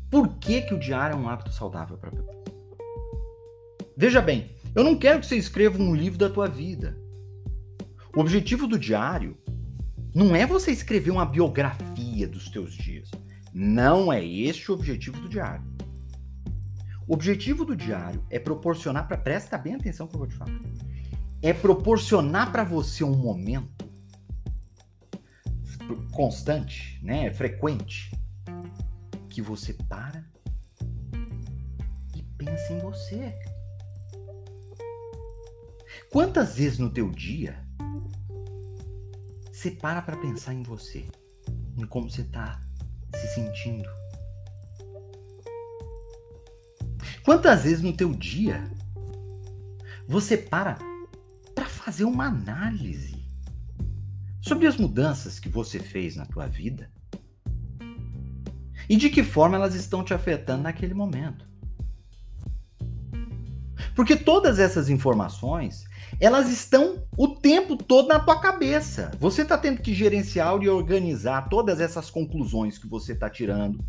Por 0.09 0.39
que, 0.39 0.61
que 0.61 0.73
o 0.73 0.79
diário 0.79 1.13
é 1.13 1.17
um 1.17 1.29
hábito 1.29 1.53
saudável 1.53 1.97
para? 1.97 2.11
Veja 3.95 4.21
bem, 4.21 4.55
eu 4.73 4.83
não 4.83 4.97
quero 4.97 5.19
que 5.19 5.27
você 5.27 5.35
escreva 5.35 5.77
um 5.77 5.95
livro 5.95 6.17
da 6.17 6.29
tua 6.29 6.47
vida. 6.47 6.97
O 8.15 8.21
objetivo 8.21 8.67
do 8.67 8.79
diário 8.79 9.37
não 10.15 10.35
é 10.35 10.47
você 10.47 10.71
escrever 10.71 11.11
uma 11.11 11.25
biografia 11.25 12.27
dos 12.27 12.49
teus 12.49 12.73
dias. 12.73 13.09
Não 13.53 14.11
é 14.11 14.23
este 14.25 14.71
o 14.71 14.73
objetivo 14.73 15.19
do 15.19 15.29
diário. 15.29 15.65
O 17.07 17.13
objetivo 17.13 17.65
do 17.65 17.75
diário 17.75 18.25
é 18.29 18.39
proporcionar 18.39 19.07
para 19.07 19.17
presta 19.17 19.57
bem 19.57 19.75
atenção 19.75 20.07
que 20.07 20.15
eu 20.15 20.19
vou 20.19 20.27
te 20.27 20.35
falar. 20.35 20.59
É 21.41 21.53
proporcionar 21.53 22.51
para 22.51 22.63
você 22.63 23.03
um 23.03 23.17
momento 23.17 23.89
constante, 26.13 26.99
né, 27.03 27.33
frequente, 27.33 28.11
que 29.29 29.41
você 29.41 29.73
para 29.73 30.23
e 32.15 32.23
pensa 32.37 32.73
em 32.73 32.79
você. 32.79 33.37
Quantas 36.11 36.55
vezes 36.55 36.77
no 36.77 36.89
teu 36.89 37.09
dia 37.09 37.65
você 39.51 39.71
para 39.71 40.01
para 40.01 40.17
pensar 40.17 40.53
em 40.53 40.63
você, 40.63 41.05
em 41.77 41.85
como 41.85 42.09
você 42.09 42.21
está 42.21 42.61
se 43.21 43.35
sentindo. 43.35 43.89
Quantas 47.23 47.63
vezes 47.63 47.81
no 47.81 47.93
teu 47.93 48.13
dia 48.13 48.63
você 50.07 50.35
para 50.37 50.77
para 51.53 51.65
fazer 51.65 52.05
uma 52.05 52.25
análise 52.25 53.23
sobre 54.41 54.65
as 54.65 54.77
mudanças 54.77 55.39
que 55.39 55.47
você 55.47 55.79
fez 55.79 56.15
na 56.15 56.25
tua 56.25 56.47
vida 56.47 56.91
e 58.89 58.97
de 58.97 59.09
que 59.09 59.23
forma 59.23 59.55
elas 59.55 59.75
estão 59.75 60.03
te 60.03 60.13
afetando 60.13 60.63
naquele 60.63 60.93
momento? 60.93 61.50
Porque 63.95 64.15
todas 64.15 64.59
essas 64.59 64.89
informações, 64.89 65.85
elas 66.19 66.49
estão 66.49 67.03
o 67.17 67.27
tempo 67.27 67.75
todo 67.75 68.07
na 68.07 68.19
tua 68.19 68.39
cabeça. 68.39 69.11
Você 69.19 69.41
está 69.41 69.57
tendo 69.57 69.81
que 69.81 69.93
gerenciar 69.93 70.61
e 70.61 70.69
organizar 70.69 71.49
todas 71.49 71.79
essas 71.79 72.09
conclusões 72.09 72.77
que 72.77 72.87
você 72.87 73.13
está 73.13 73.29
tirando. 73.29 73.83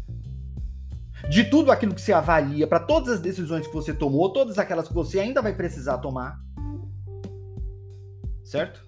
De 1.31 1.45
tudo 1.45 1.71
aquilo 1.71 1.95
que 1.95 2.01
você 2.01 2.13
avalia, 2.13 2.67
para 2.67 2.81
todas 2.81 3.15
as 3.15 3.21
decisões 3.21 3.67
que 3.67 3.73
você 3.73 3.95
tomou, 3.95 4.33
todas 4.33 4.59
aquelas 4.59 4.89
que 4.89 4.95
você 4.95 5.21
ainda 5.21 5.41
vai 5.41 5.55
precisar 5.55 5.99
tomar. 5.99 6.41
Certo? 8.45 8.85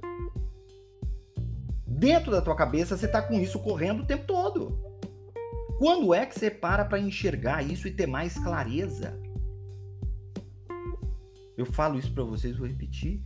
Dentro 1.87 2.33
da 2.33 2.43
tua 2.43 2.57
cabeça, 2.57 2.97
você 2.97 3.07
está 3.07 3.23
com 3.23 3.39
isso 3.39 3.61
correndo 3.61 4.03
o 4.03 4.07
tempo 4.07 4.27
todo. 4.27 4.77
Quando 5.79 6.13
é 6.13 6.27
que 6.27 6.39
você 6.39 6.51
para 6.51 6.85
para 6.85 6.99
enxergar 6.99 7.63
isso 7.63 7.87
e 7.87 7.91
ter 7.91 8.07
mais 8.07 8.37
clareza? 8.39 9.24
Eu 11.57 11.67
falo 11.67 11.99
isso 11.99 12.13
para 12.13 12.25
vocês, 12.25 12.57
vou 12.57 12.67
repetir. 12.67 13.23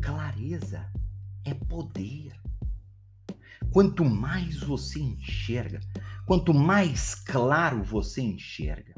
Clareza 0.00 0.86
é 1.44 1.54
poder. 1.54 2.38
Quanto 3.72 4.04
mais 4.04 4.60
você 4.60 5.00
enxerga, 5.00 5.80
quanto 6.26 6.52
mais 6.52 7.14
claro 7.14 7.82
você 7.82 8.20
enxerga 8.20 8.94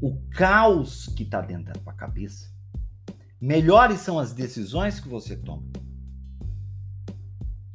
o 0.00 0.18
caos 0.30 1.06
que 1.16 1.22
está 1.22 1.40
dentro 1.40 1.72
da 1.72 1.80
tua 1.80 1.92
cabeça, 1.92 2.50
melhores 3.40 4.00
são 4.00 4.18
as 4.18 4.32
decisões 4.32 5.00
que 5.00 5.08
você 5.08 5.36
toma. 5.36 5.66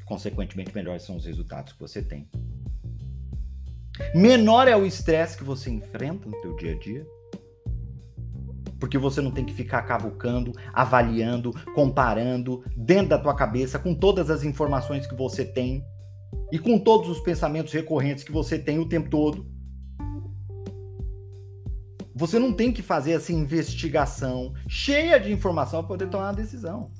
Consequentemente, 0.05 0.75
melhores 0.75 1.03
são 1.03 1.15
os 1.15 1.25
resultados 1.25 1.73
que 1.73 1.79
você 1.79 2.01
tem. 2.01 2.29
Menor 4.13 4.67
é 4.67 4.75
o 4.75 4.85
estresse 4.85 5.37
que 5.37 5.43
você 5.43 5.69
enfrenta 5.69 6.27
no 6.27 6.39
teu 6.41 6.55
dia 6.57 6.73
a 6.73 6.79
dia 6.79 7.07
porque 8.91 8.97
você 8.97 9.21
não 9.21 9.31
tem 9.31 9.45
que 9.45 9.53
ficar 9.53 9.83
cavucando, 9.83 10.51
avaliando, 10.73 11.53
comparando 11.73 12.61
dentro 12.75 13.07
da 13.07 13.17
tua 13.17 13.33
cabeça 13.33 13.79
com 13.79 13.95
todas 13.95 14.29
as 14.29 14.43
informações 14.43 15.07
que 15.07 15.15
você 15.15 15.45
tem 15.45 15.81
e 16.51 16.59
com 16.59 16.77
todos 16.77 17.07
os 17.07 17.21
pensamentos 17.21 17.71
recorrentes 17.71 18.21
que 18.21 18.33
você 18.33 18.59
tem 18.59 18.79
o 18.79 18.89
tempo 18.89 19.09
todo. 19.09 19.49
Você 22.13 22.37
não 22.37 22.51
tem 22.51 22.73
que 22.73 22.81
fazer 22.81 23.13
essa 23.13 23.31
investigação 23.31 24.51
cheia 24.67 25.17
de 25.17 25.31
informação 25.31 25.79
para 25.79 25.87
poder 25.87 26.09
tomar 26.09 26.25
uma 26.25 26.33
decisão. 26.33 26.91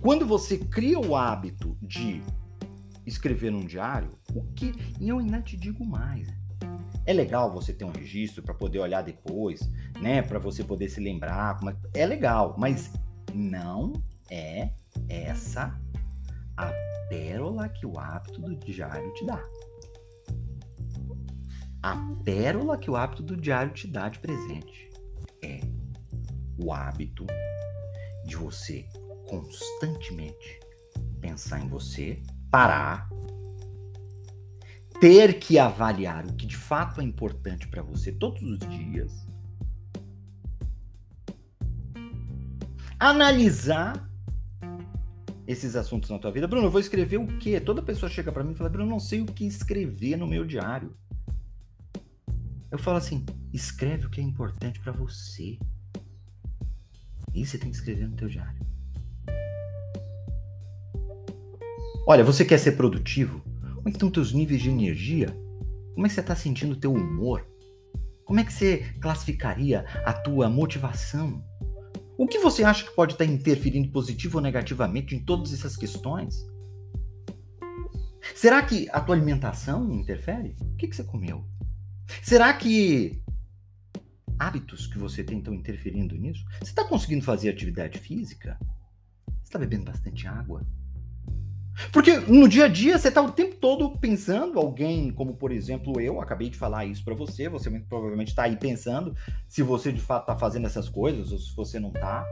Quando 0.00 0.24
você 0.24 0.58
cria 0.58 1.00
o 1.00 1.16
hábito 1.16 1.76
de 1.82 2.22
escrever 3.04 3.50
num 3.50 3.66
diário, 3.66 4.16
o 4.32 4.44
que 4.54 4.72
e 5.00 5.08
eu 5.08 5.18
ainda 5.18 5.42
te 5.42 5.56
digo 5.56 5.84
mais, 5.84 6.28
é 7.06 7.12
legal 7.12 7.52
você 7.52 7.72
ter 7.72 7.84
um 7.84 7.92
registro 7.92 8.42
para 8.42 8.52
poder 8.52 8.80
olhar 8.80 9.02
depois, 9.02 9.60
né? 10.00 10.22
Para 10.22 10.38
você 10.38 10.64
poder 10.64 10.88
se 10.88 11.00
lembrar. 11.00 11.58
É... 11.94 12.02
é 12.02 12.06
legal, 12.06 12.56
mas 12.58 12.90
não 13.32 13.92
é 14.30 14.70
essa 15.08 15.78
a 16.56 16.72
pérola 17.08 17.68
que 17.68 17.86
o 17.86 17.98
hábito 17.98 18.40
do 18.40 18.56
diário 18.56 19.12
te 19.14 19.24
dá. 19.24 19.42
A 21.82 21.96
pérola 22.24 22.76
que 22.76 22.90
o 22.90 22.96
hábito 22.96 23.22
do 23.22 23.36
diário 23.36 23.72
te 23.72 23.86
dá 23.86 24.08
de 24.08 24.18
presente 24.18 24.90
é 25.44 25.60
o 26.58 26.72
hábito 26.72 27.24
de 28.24 28.34
você 28.34 28.88
constantemente 29.28 30.58
pensar 31.20 31.60
em 31.60 31.68
você, 31.68 32.20
parar, 32.50 33.08
ter 35.00 35.38
que 35.38 35.58
avaliar 35.58 36.26
o 36.26 36.34
que 36.34 36.46
de 36.46 36.56
fato 36.56 37.00
é 37.00 37.04
importante 37.04 37.68
para 37.68 37.82
você 37.82 38.12
todos 38.12 38.42
os 38.42 38.58
dias, 38.60 39.26
analisar 42.98 44.08
esses 45.46 45.76
assuntos 45.76 46.10
na 46.10 46.18
tua 46.18 46.32
vida. 46.32 46.48
Bruno, 46.48 46.66
eu 46.66 46.70
vou 46.70 46.80
escrever 46.80 47.18
o 47.18 47.26
quê? 47.38 47.60
Toda 47.60 47.82
pessoa 47.82 48.10
chega 48.10 48.32
para 48.32 48.42
mim 48.42 48.52
e 48.52 48.54
fala: 48.54 48.70
Bruno, 48.70 48.90
não 48.90 49.00
sei 49.00 49.20
o 49.20 49.26
que 49.26 49.46
escrever 49.46 50.16
no 50.16 50.26
meu 50.26 50.44
diário. 50.44 50.96
Eu 52.70 52.78
falo 52.78 52.96
assim: 52.96 53.24
escreve 53.52 54.06
o 54.06 54.10
que 54.10 54.20
é 54.20 54.24
importante 54.24 54.80
para 54.80 54.92
você. 54.92 55.58
Isso 57.34 57.52
você 57.52 57.58
tem 57.58 57.70
que 57.70 57.76
escrever 57.76 58.08
no 58.08 58.16
teu 58.16 58.28
diário. 58.28 58.66
Olha, 62.08 62.24
você 62.24 62.44
quer 62.44 62.58
ser 62.58 62.72
produtivo? 62.72 63.42
Como 63.86 63.90
é 63.90 63.92
que 63.92 63.98
estão 63.98 64.10
teus 64.10 64.32
níveis 64.32 64.60
de 64.60 64.68
energia? 64.68 65.28
Como 65.94 66.04
é 66.04 66.08
que 66.08 66.14
você 66.16 66.20
está 66.20 66.34
sentindo 66.34 66.72
o 66.72 66.76
teu 66.76 66.92
humor? 66.92 67.46
Como 68.24 68.40
é 68.40 68.42
que 68.42 68.52
você 68.52 68.78
classificaria 69.00 69.86
a 70.04 70.12
tua 70.12 70.50
motivação? 70.50 71.40
O 72.18 72.26
que 72.26 72.40
você 72.40 72.64
acha 72.64 72.84
que 72.84 72.96
pode 72.96 73.12
estar 73.12 73.24
interferindo 73.24 73.88
positivo 73.92 74.38
ou 74.38 74.42
negativamente 74.42 75.14
em 75.14 75.24
todas 75.24 75.52
essas 75.52 75.76
questões? 75.76 76.44
Será 78.34 78.60
que 78.60 78.88
a 78.90 79.00
tua 79.00 79.14
alimentação 79.14 79.88
interfere? 79.92 80.56
O 80.60 80.74
que, 80.74 80.88
que 80.88 80.96
você 80.96 81.04
comeu? 81.04 81.44
Será 82.24 82.52
que 82.54 83.22
hábitos 84.36 84.88
que 84.88 84.98
você 84.98 85.22
tem 85.22 85.38
estão 85.38 85.54
interferindo 85.54 86.16
nisso? 86.16 86.44
Você 86.58 86.70
está 86.70 86.84
conseguindo 86.84 87.24
fazer 87.24 87.50
atividade 87.50 88.00
física? 88.00 88.58
Você 89.28 89.44
está 89.44 89.60
bebendo 89.60 89.84
bastante 89.84 90.26
água? 90.26 90.66
Porque 91.92 92.16
no 92.18 92.48
dia 92.48 92.64
a 92.64 92.68
dia 92.68 92.98
você 92.98 93.08
está 93.08 93.20
o 93.20 93.30
tempo 93.30 93.56
todo 93.56 93.90
pensando, 93.98 94.58
alguém, 94.58 95.10
como 95.10 95.34
por 95.34 95.52
exemplo 95.52 96.00
eu, 96.00 96.20
acabei 96.20 96.48
de 96.48 96.56
falar 96.56 96.86
isso 96.86 97.04
para 97.04 97.14
você, 97.14 97.48
você 97.48 97.68
muito 97.68 97.86
provavelmente 97.86 98.28
está 98.28 98.44
aí 98.44 98.56
pensando 98.56 99.14
se 99.46 99.62
você 99.62 99.92
de 99.92 100.00
fato 100.00 100.22
está 100.22 100.36
fazendo 100.36 100.66
essas 100.66 100.88
coisas 100.88 101.32
ou 101.32 101.38
se 101.38 101.54
você 101.54 101.78
não 101.78 101.88
está. 101.88 102.24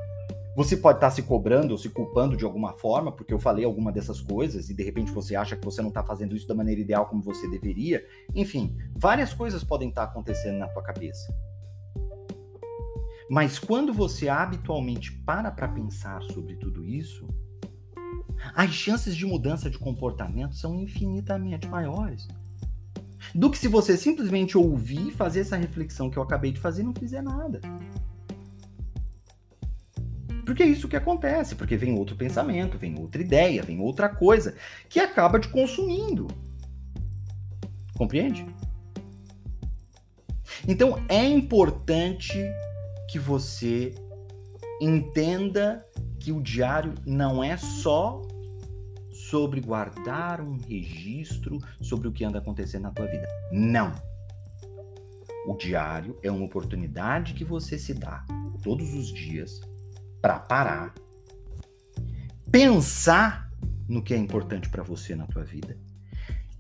Você 0.57 0.77
pode 0.77 0.99
estar 0.99 1.09
tá 1.09 1.11
se 1.11 1.23
cobrando 1.23 1.73
ou 1.73 1.79
se 1.79 1.89
culpando 1.89 2.37
de 2.37 2.45
alguma 2.45 2.75
forma, 2.75 3.11
porque 3.11 3.35
eu 3.35 3.41
falei 3.41 3.65
alguma 3.65 3.91
dessas 3.91 4.21
coisas 4.21 4.71
e 4.71 4.75
de 4.75 4.85
repente 4.85 5.11
você 5.11 5.35
acha 5.35 5.57
que 5.57 5.65
você 5.65 5.83
não 5.83 5.89
está 5.89 6.05
fazendo 6.05 6.37
isso 6.37 6.47
da 6.47 6.55
maneira 6.55 6.81
ideal 6.81 7.07
como 7.07 7.21
você 7.23 7.49
deveria. 7.49 8.07
Enfim, 8.33 8.77
várias 8.95 9.35
coisas 9.35 9.65
podem 9.65 9.89
estar 9.89 10.07
tá 10.07 10.13
acontecendo 10.13 10.59
na 10.59 10.69
tua 10.69 10.83
cabeça. 10.83 11.35
Mas 13.29 13.59
quando 13.59 13.93
você 13.93 14.29
habitualmente 14.29 15.11
para 15.11 15.51
para 15.51 15.67
pensar 15.67 16.23
sobre 16.23 16.55
tudo 16.55 16.85
isso, 16.85 17.27
as 18.55 18.71
chances 18.71 19.17
de 19.17 19.25
mudança 19.25 19.71
de 19.71 19.79
comportamento 19.79 20.55
são 20.55 20.75
infinitamente 20.75 21.67
maiores 21.67 22.29
do 23.35 23.51
que 23.51 23.59
se 23.59 23.69
você 23.69 23.97
simplesmente 23.97 24.57
ouvir, 24.59 25.13
fazer 25.13 25.41
essa 25.41 25.57
reflexão 25.57 26.11
que 26.11 26.17
eu 26.17 26.23
acabei 26.23 26.53
de 26.53 26.61
fazer 26.61 26.83
e 26.83 26.85
não 26.85 26.95
fizer 26.95 27.23
nada. 27.23 27.61
Porque 30.45 30.63
é 30.63 30.67
isso 30.67 30.89
que 30.89 30.97
acontece, 30.97 31.55
porque 31.55 31.77
vem 31.77 31.99
outro 31.99 32.17
pensamento, 32.17 32.77
vem 32.77 32.99
outra 32.99 33.23
ideia, 33.23 33.63
vem 33.63 33.81
outra 33.81 34.09
coisa 34.09 34.55
que 34.89 35.01
acaba 35.01 35.41
te 35.41 35.49
consumindo. 35.49 36.27
Compreende? 37.97 38.47
Então 40.69 41.03
é 41.09 41.25
importante 41.25 42.39
que 43.11 43.19
você 43.19 43.95
entenda 44.85 45.85
que 46.21 46.31
o 46.33 46.41
diário 46.41 46.95
não 47.05 47.43
é 47.43 47.57
só 47.57 48.23
sobre 49.13 49.61
guardar 49.61 50.41
um 50.41 50.59
registro 50.59 51.59
sobre 51.81 52.09
o 52.09 52.13
que 52.13 52.25
anda 52.25 52.39
acontecendo 52.39 52.83
na 52.83 52.91
tua 52.91 53.07
vida. 53.07 53.27
Não. 53.53 53.93
O 55.47 55.55
diário 55.57 56.19
é 56.23 56.31
uma 56.31 56.45
oportunidade 56.45 57.35
que 57.35 57.45
você 57.45 57.79
se 57.79 57.95
dá 57.95 58.25
todos 58.63 58.95
os 58.95 59.09
dias 59.09 59.61
para 60.23 60.39
parar, 60.39 60.95
pensar 62.51 63.51
no 63.87 64.03
que 64.03 64.15
é 64.15 64.17
importante 64.17 64.71
para 64.71 64.83
você 64.83 65.15
na 65.15 65.27
tua 65.27 65.45
vida, 65.45 65.77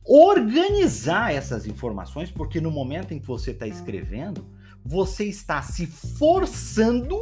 organizar 0.04 1.32
essas 1.32 1.66
informações, 1.66 2.30
porque 2.30 2.60
no 2.60 2.70
momento 2.70 3.14
em 3.14 3.18
que 3.18 3.26
você 3.26 3.52
está 3.52 3.66
escrevendo, 3.66 4.46
você 4.84 5.24
está 5.24 5.62
se 5.62 5.86
forçando 5.86 7.18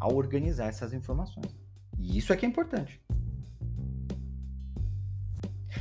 a 0.00 0.12
organizar 0.12 0.68
essas 0.68 0.92
informações. 0.92 1.56
E 1.98 2.18
isso 2.18 2.32
é 2.32 2.36
que 2.36 2.46
é 2.46 2.48
importante. 2.48 3.00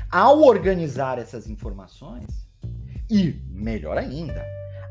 Ao 0.09 0.41
organizar 0.41 1.19
essas 1.19 1.49
informações, 1.49 2.47
e 3.09 3.41
melhor 3.49 3.97
ainda, 3.97 4.45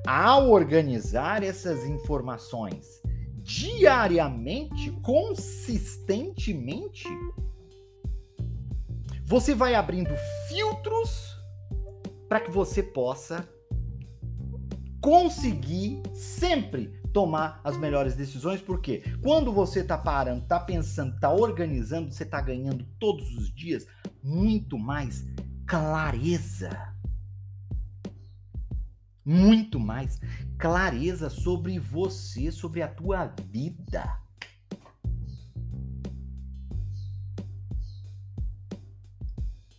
ao 0.07 0.51
organizar 0.51 1.43
essas 1.43 1.85
informações 1.85 3.03
diariamente, 3.43 4.91
consistentemente, 5.03 7.07
você 9.25 9.55
vai 9.55 9.75
abrindo 9.75 10.15
filtros 10.49 11.37
para 12.29 12.41
que 12.41 12.51
você 12.51 12.83
possa 12.83 13.49
conseguir 15.01 16.03
sempre 16.15 16.93
tomar 17.17 17.63
as 17.65 17.79
melhores 17.79 18.15
decisões, 18.15 18.61
porque 18.61 19.03
quando 19.23 19.51
você 19.51 19.83
tá 19.83 19.97
parando, 19.97 20.45
tá 20.45 20.61
pensando, 20.61 21.19
tá 21.19 21.33
organizando, 21.33 22.13
você 22.13 22.27
tá 22.27 22.43
ganhando 22.43 22.85
todos 22.99 23.35
os 23.35 23.49
dias 23.55 23.87
muito 24.23 24.79
mais 24.79 25.25
clareza. 25.67 26.95
Muito 29.25 29.81
mais 29.81 30.21
clareza 30.59 31.31
sobre 31.31 31.79
você, 31.79 32.53
sobre 32.53 32.83
a 32.83 32.89
tua 32.89 33.35
vida. 33.51 34.21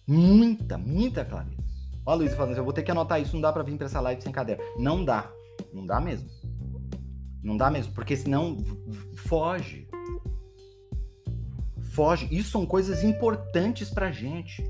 Muita, 0.08 0.76
muita 0.76 1.24
clareza. 1.24 1.64
Ó, 2.04 2.16
Luiz 2.16 2.34
falando, 2.34 2.54
assim, 2.54 2.62
eu 2.62 2.66
vou 2.66 2.74
ter 2.74 2.82
que 2.82 2.90
anotar 2.90 3.22
isso, 3.22 3.36
não 3.36 3.42
dá 3.42 3.54
para 3.54 3.62
vir 3.62 3.78
para 3.78 3.86
essa 3.86 4.02
live 4.02 4.24
sem 4.24 4.32
caderno. 4.32 4.64
Não 4.80 5.06
dá. 5.06 5.32
Não 5.72 5.86
dá 5.86 6.02
mesmo. 6.02 6.47
Não 7.48 7.56
dá 7.56 7.72
mesmo, 7.72 7.94
porque 7.94 8.14
senão 8.14 8.58
foge. 9.16 9.88
Foge. 11.94 12.28
Isso 12.30 12.50
são 12.52 12.66
coisas 12.66 13.06
importantes 13.06 13.90
pra 13.90 14.12
gente. 14.12 14.62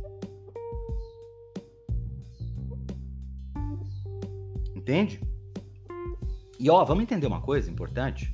Entende? 4.76 5.20
E 6.60 6.70
ó, 6.70 6.86
vamos 6.86 7.02
entender 7.02 7.26
uma 7.26 7.42
coisa 7.42 7.68
importante. 7.72 8.32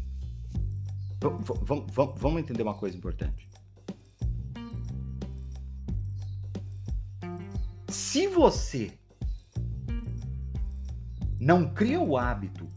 Vamos, 1.22 1.48
vamos, 1.62 2.20
vamos 2.20 2.42
entender 2.42 2.64
uma 2.64 2.74
coisa 2.74 2.98
importante. 2.98 3.50
Se 7.88 8.28
você 8.28 8.92
não 11.40 11.74
cria 11.74 12.02
o 12.02 12.18
hábito 12.18 12.74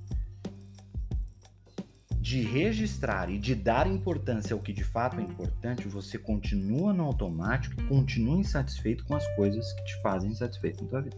de 2.26 2.40
registrar 2.42 3.30
e 3.30 3.38
de 3.38 3.54
dar 3.54 3.86
importância 3.86 4.52
ao 4.52 4.58
que 4.58 4.72
de 4.72 4.82
fato 4.82 5.20
é 5.20 5.22
importante, 5.22 5.86
você 5.86 6.18
continua 6.18 6.92
no 6.92 7.04
automático 7.04 7.80
e 7.80 7.86
continua 7.86 8.36
insatisfeito 8.36 9.04
com 9.04 9.14
as 9.14 9.24
coisas 9.36 9.72
que 9.74 9.84
te 9.84 10.02
fazem 10.02 10.32
insatisfeito 10.32 10.82
na 10.82 10.90
tua 10.90 11.02
vida. 11.02 11.16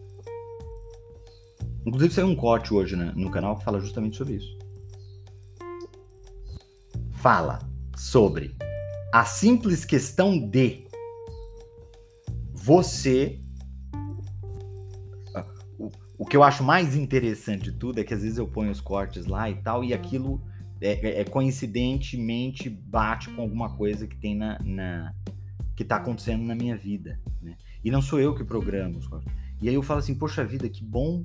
Inclusive, 1.86 2.12
saiu 2.12 2.26
um 2.26 2.36
corte 2.36 2.74
hoje 2.74 2.94
né, 2.94 3.10
no 3.16 3.30
canal 3.30 3.56
que 3.56 3.64
fala 3.64 3.80
justamente 3.80 4.18
sobre 4.18 4.34
isso. 4.34 4.58
Fala 7.12 7.58
sobre 7.96 8.54
a 9.10 9.24
simples 9.24 9.86
questão 9.86 10.38
de 10.38 10.86
você 12.52 13.40
o 16.18 16.26
que 16.26 16.36
eu 16.36 16.42
acho 16.42 16.64
mais 16.64 16.96
interessante 16.96 17.70
de 17.70 17.72
tudo 17.72 18.00
é 18.00 18.04
que 18.04 18.12
às 18.12 18.22
vezes 18.22 18.36
eu 18.36 18.46
ponho 18.46 18.72
os 18.72 18.80
cortes 18.80 19.24
lá 19.24 19.48
e 19.48 19.54
tal, 19.62 19.84
e 19.84 19.94
aquilo 19.94 20.42
é, 20.80 21.06
é, 21.06 21.20
é 21.20 21.24
coincidentemente 21.24 22.68
bate 22.68 23.30
com 23.30 23.42
alguma 23.42 23.76
coisa 23.76 24.06
que 24.06 24.16
tem 24.16 24.36
na, 24.36 24.58
na 24.62 25.14
que 25.76 25.82
está 25.82 25.96
acontecendo 25.96 26.42
na 26.42 26.54
minha 26.54 26.76
vida, 26.76 27.20
né? 27.40 27.56
E 27.84 27.90
não 27.90 28.02
sou 28.02 28.20
eu 28.20 28.34
que 28.34 28.42
programo. 28.42 28.98
E 29.62 29.68
aí 29.68 29.74
eu 29.74 29.82
falo 29.82 30.00
assim, 30.00 30.14
poxa 30.14 30.44
vida, 30.44 30.68
que 30.68 30.84
bom 30.84 31.24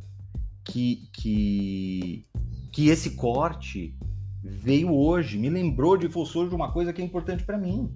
que 0.63 1.09
que 1.11 2.25
que 2.71 2.87
esse 2.89 3.11
corte 3.11 3.95
veio 4.43 4.93
hoje, 4.93 5.37
me 5.37 5.49
lembrou 5.49 5.95
de 5.95 6.09
fosse 6.09 6.47
de 6.47 6.55
uma 6.55 6.71
coisa 6.71 6.91
que 6.91 7.01
é 7.01 7.05
importante 7.05 7.43
para 7.43 7.57
mim. 7.57 7.89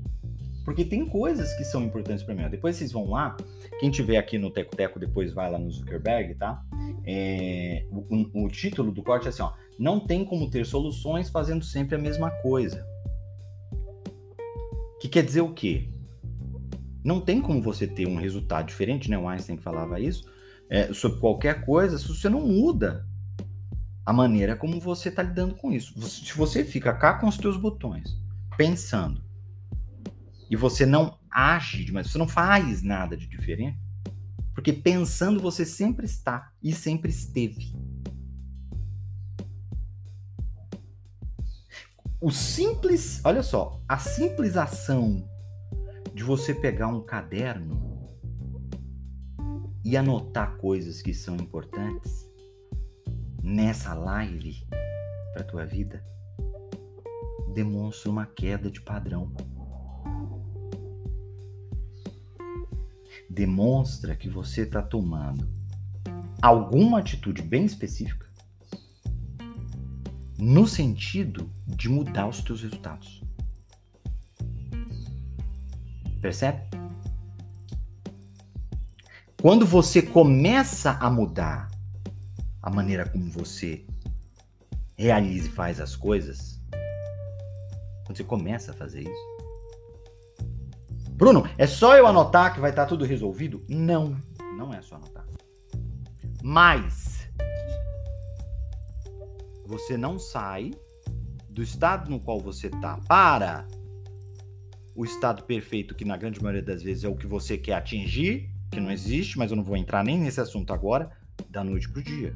Porque 0.64 0.84
tem 0.84 1.06
coisas 1.06 1.54
que 1.54 1.64
são 1.64 1.84
importantes 1.84 2.24
para 2.24 2.36
mim. 2.36 2.50
Depois 2.50 2.76
vocês 2.76 2.92
vão 2.92 3.10
lá, 3.10 3.38
quem 3.80 3.90
tiver 3.90 4.18
aqui 4.18 4.38
no 4.38 4.52
Teco 4.52 4.76
Teco, 4.76 5.00
depois 5.00 5.34
vai 5.34 5.50
lá 5.50 5.58
no 5.58 5.72
Zuckerberg, 5.72 6.36
tá? 6.36 6.62
É, 7.06 7.86
o, 7.90 8.44
o, 8.46 8.50
título 8.50 8.92
do 8.92 9.02
corte 9.02 9.28
é 9.28 9.30
assim, 9.30 9.42
ó. 9.42 9.54
Não 9.78 10.00
tem 10.00 10.26
como 10.26 10.50
ter 10.50 10.66
soluções 10.66 11.30
fazendo 11.30 11.64
sempre 11.64 11.96
a 11.96 12.00
mesma 12.00 12.32
coisa. 12.42 12.86
Que 15.00 15.08
quer 15.08 15.24
dizer 15.24 15.42
o 15.42 15.54
quê? 15.54 15.90
Não 17.04 17.22
tem 17.22 17.42
como 17.42 17.62
você 17.62 17.86
ter 17.88 18.08
um 18.08 18.16
resultado 18.16 18.68
diferente, 18.68 19.10
né? 19.10 19.18
O 19.18 19.28
Einstein 19.28 19.58
falava 19.58 20.00
isso, 20.00 20.30
é, 20.70 20.92
sobre 20.94 21.20
qualquer 21.20 21.64
coisa, 21.66 21.98
se 21.98 22.08
você 22.08 22.28
não 22.28 22.42
muda 22.42 23.08
a 24.08 24.14
maneira 24.14 24.56
como 24.56 24.80
você 24.80 25.10
está 25.10 25.22
lidando 25.22 25.54
com 25.56 25.70
isso. 25.70 26.00
Se 26.02 26.34
você 26.34 26.64
fica 26.64 26.94
cá 26.94 27.16
com 27.16 27.28
os 27.28 27.38
teus 27.38 27.58
botões, 27.58 28.18
pensando, 28.56 29.22
e 30.50 30.56
você 30.56 30.86
não 30.86 31.20
age, 31.30 31.92
mas 31.92 32.10
você 32.10 32.18
não 32.18 32.28
faz 32.28 32.82
nada 32.82 33.18
de 33.18 33.28
diferente, 33.28 33.78
porque 34.56 34.72
pensando 34.72 35.42
você 35.42 35.66
sempre 35.66 36.06
está 36.06 36.52
e 36.64 36.74
sempre 36.74 37.12
esteve. 37.12 37.76
O 42.20 42.32
simples, 42.32 43.22
olha 43.24 43.44
só, 43.44 43.80
a 43.88 43.98
simples 43.98 44.58
ação 44.58 45.28
de 46.14 46.24
você 46.24 46.54
pegar 46.54 46.88
um 46.88 47.02
caderno 47.02 48.08
e 49.86 49.96
anotar 49.96 50.58
coisas 50.58 51.02
que 51.02 51.14
são 51.14 51.36
importantes 51.36 52.28
nessa 53.44 53.94
live 53.94 54.68
para 55.34 55.44
tua 55.44 55.66
vida 55.66 56.04
demonstra 57.54 58.10
uma 58.10 58.26
queda 58.26 58.70
de 58.70 58.82
padrão. 58.82 59.32
demonstra 63.30 64.16
que 64.16 64.28
você 64.28 64.62
está 64.62 64.82
tomando 64.82 65.48
alguma 66.42 67.00
atitude 67.00 67.44
bem 67.44 67.66
específica 67.66 68.27
no 70.38 70.68
sentido 70.68 71.52
de 71.66 71.90
mudar 71.90 72.28
os 72.28 72.42
teus 72.42 72.62
resultados. 72.62 73.24
Percebe? 76.22 76.68
Quando 79.42 79.66
você 79.66 80.02
começa 80.02 80.92
a 81.00 81.10
mudar 81.10 81.70
a 82.62 82.70
maneira 82.70 83.08
como 83.08 83.30
você 83.30 83.86
realiza 84.98 85.48
e 85.48 85.52
faz 85.52 85.80
as 85.80 85.96
coisas, 85.96 86.60
Quando 88.04 88.18
você 88.18 88.24
começa 88.24 88.72
a 88.72 88.74
fazer 88.74 89.02
isso. 89.02 89.38
Bruno, 91.12 91.48
é 91.58 91.66
só 91.68 91.96
eu 91.98 92.06
anotar 92.08 92.54
que 92.54 92.60
vai 92.60 92.70
estar 92.70 92.86
tudo 92.86 93.04
resolvido? 93.06 93.66
Não, 93.68 94.22
não 94.58 94.74
é 94.74 94.82
só 94.82 94.96
anotar. 94.96 95.26
Mas 96.44 97.17
você 99.68 99.98
não 99.98 100.18
sai 100.18 100.72
do 101.50 101.62
estado 101.62 102.10
no 102.10 102.20
qual 102.20 102.40
você 102.40 102.70
tá 102.70 102.98
para 103.06 103.68
o 104.96 105.04
estado 105.04 105.44
perfeito, 105.44 105.94
que 105.94 106.06
na 106.06 106.16
grande 106.16 106.42
maioria 106.42 106.64
das 106.64 106.82
vezes 106.82 107.04
é 107.04 107.10
o 107.10 107.16
que 107.16 107.28
você 107.28 107.58
quer 107.58 107.74
atingir, 107.74 108.50
que 108.72 108.80
não 108.80 108.90
existe, 108.90 109.38
mas 109.38 109.52
eu 109.52 109.58
não 109.58 109.64
vou 109.64 109.76
entrar 109.76 110.04
nem 110.04 110.18
nesse 110.18 110.40
assunto 110.40 110.74
agora, 110.74 111.12
da 111.50 111.64
noite 111.64 111.90
pro 111.90 112.02
dia. 112.02 112.34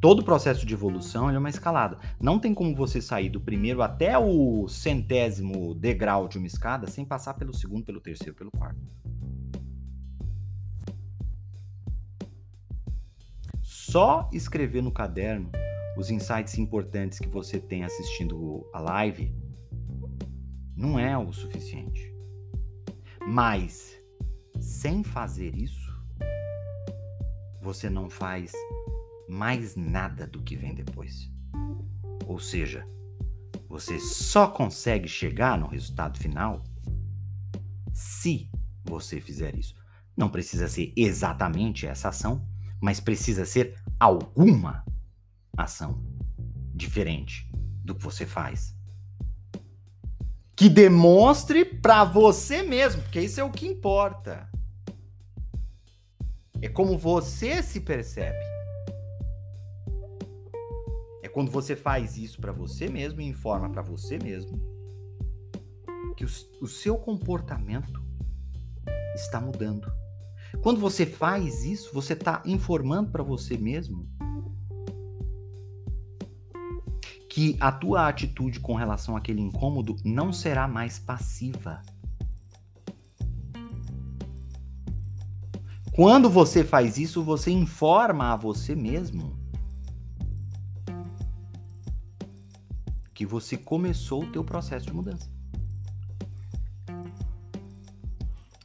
Todo 0.00 0.24
processo 0.24 0.64
de 0.64 0.72
evolução 0.72 1.28
é 1.28 1.38
uma 1.38 1.50
escalada. 1.50 1.98
Não 2.20 2.38
tem 2.38 2.54
como 2.54 2.74
você 2.74 3.00
sair 3.00 3.28
do 3.28 3.40
primeiro 3.40 3.82
até 3.82 4.18
o 4.18 4.66
centésimo 4.68 5.74
degrau 5.74 6.28
de 6.28 6.38
uma 6.38 6.46
escada 6.46 6.86
sem 6.86 7.04
passar 7.04 7.34
pelo 7.34 7.54
segundo, 7.54 7.84
pelo 7.84 8.00
terceiro, 8.00 8.34
pelo 8.34 8.50
quarto. 8.50 8.80
Só 13.62 14.28
escrever 14.32 14.82
no 14.82 14.90
caderno 14.90 15.50
os 15.96 16.10
insights 16.10 16.56
importantes 16.58 17.18
que 17.18 17.28
você 17.28 17.60
tem 17.60 17.84
assistindo 17.84 18.66
a 18.72 18.80
live 18.80 19.34
não 20.76 20.98
é 20.98 21.16
o 21.16 21.32
suficiente. 21.32 22.12
Mas 23.26 23.96
sem 24.60 25.04
fazer 25.04 25.54
isso, 25.54 25.92
você 27.60 27.90
não 27.90 28.08
faz 28.08 28.52
mais 29.28 29.76
nada 29.76 30.26
do 30.26 30.42
que 30.42 30.56
vem 30.56 30.74
depois. 30.74 31.30
Ou 32.26 32.38
seja, 32.38 32.86
você 33.68 33.98
só 33.98 34.48
consegue 34.48 35.08
chegar 35.08 35.58
no 35.58 35.66
resultado 35.66 36.18
final 36.18 36.62
se 37.92 38.50
você 38.84 39.20
fizer 39.20 39.54
isso. 39.56 39.74
Não 40.16 40.28
precisa 40.28 40.68
ser 40.68 40.92
exatamente 40.96 41.86
essa 41.86 42.08
ação, 42.08 42.46
mas 42.80 43.00
precisa 43.00 43.46
ser 43.46 43.74
alguma 43.98 44.84
ação 45.56 46.02
diferente 46.74 47.48
do 47.84 47.94
que 47.94 48.02
você 48.02 48.26
faz. 48.26 48.74
Que 50.54 50.68
demonstre 50.68 51.64
para 51.64 52.04
você 52.04 52.62
mesmo, 52.62 53.02
porque 53.02 53.20
isso 53.20 53.40
é 53.40 53.44
o 53.44 53.50
que 53.50 53.66
importa. 53.66 54.48
É 56.60 56.68
como 56.68 56.96
você 56.96 57.62
se 57.62 57.80
percebe. 57.80 58.44
É 61.22 61.28
quando 61.28 61.50
você 61.50 61.74
faz 61.74 62.16
isso 62.16 62.40
para 62.40 62.52
você 62.52 62.88
mesmo 62.88 63.20
e 63.20 63.26
informa 63.26 63.70
para 63.70 63.82
você 63.82 64.18
mesmo 64.18 64.60
que 66.14 66.24
o, 66.24 66.28
o 66.60 66.68
seu 66.68 66.96
comportamento 66.96 68.00
está 69.14 69.40
mudando. 69.40 69.90
Quando 70.60 70.78
você 70.78 71.06
faz 71.06 71.64
isso, 71.64 71.92
você 71.92 72.12
está 72.12 72.42
informando 72.44 73.10
para 73.10 73.22
você 73.22 73.56
mesmo 73.56 74.08
que 77.32 77.56
a 77.58 77.72
tua 77.72 78.08
atitude 78.08 78.60
com 78.60 78.74
relação 78.74 79.16
àquele 79.16 79.40
incômodo 79.40 79.96
não 80.04 80.34
será 80.34 80.68
mais 80.68 80.98
passiva. 80.98 81.80
Quando 85.94 86.28
você 86.28 86.62
faz 86.62 86.98
isso, 86.98 87.24
você 87.24 87.50
informa 87.50 88.34
a 88.34 88.36
você 88.36 88.76
mesmo 88.76 89.34
que 93.14 93.24
você 93.24 93.56
começou 93.56 94.24
o 94.24 94.30
teu 94.30 94.44
processo 94.44 94.84
de 94.84 94.92
mudança. 94.92 95.30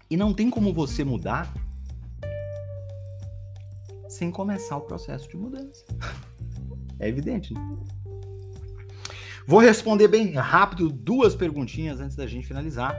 E 0.10 0.18
não 0.18 0.34
tem 0.34 0.50
como 0.50 0.74
você 0.74 1.06
mudar 1.06 1.54
sem 4.10 4.30
começar 4.30 4.76
o 4.76 4.82
processo 4.82 5.30
de 5.30 5.38
mudança. 5.38 5.86
É 7.00 7.08
evidente, 7.08 7.54
né? 7.54 7.62
Vou 9.48 9.62
responder 9.62 10.10
bem 10.10 10.34
rápido 10.34 10.92
duas 10.92 11.34
perguntinhas 11.34 12.02
antes 12.02 12.18
da 12.18 12.28
gente 12.28 12.46
finalizar. 12.46 12.94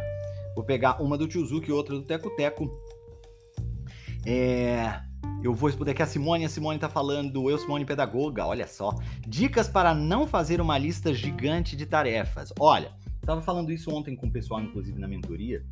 Vou 0.54 0.64
pegar 0.64 0.98
uma 0.98 1.18
do 1.18 1.28
Tiozuki 1.28 1.68
e 1.68 1.72
outra 1.72 1.94
do 1.94 2.02
Teco 2.02 2.30
Teco. 2.36 2.70
É, 4.24 4.98
eu 5.42 5.52
vou 5.52 5.68
responder 5.68 5.90
aqui 5.90 6.02
a 6.02 6.06
Simone. 6.06 6.46
A 6.46 6.48
Simone 6.48 6.76
está 6.76 6.88
falando, 6.88 7.50
eu, 7.50 7.58
Simone 7.58 7.84
Pedagoga, 7.84 8.46
olha 8.46 8.66
só. 8.66 8.94
Dicas 9.26 9.68
para 9.68 9.94
não 9.94 10.26
fazer 10.26 10.58
uma 10.58 10.78
lista 10.78 11.12
gigante 11.12 11.76
de 11.76 11.84
tarefas. 11.84 12.50
Olha, 12.58 12.92
estava 13.20 13.42
falando 13.42 13.70
isso 13.70 13.94
ontem 13.94 14.16
com 14.16 14.26
o 14.26 14.32
pessoal, 14.32 14.62
inclusive 14.62 14.98
na 14.98 15.06
mentoria, 15.06 15.62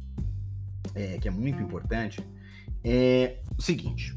é, 0.95 1.17
que 1.17 1.27
é 1.27 1.31
muito 1.31 1.59
importante. 1.63 2.21
É 2.85 3.39
o 3.57 3.63
seguinte: 3.63 4.15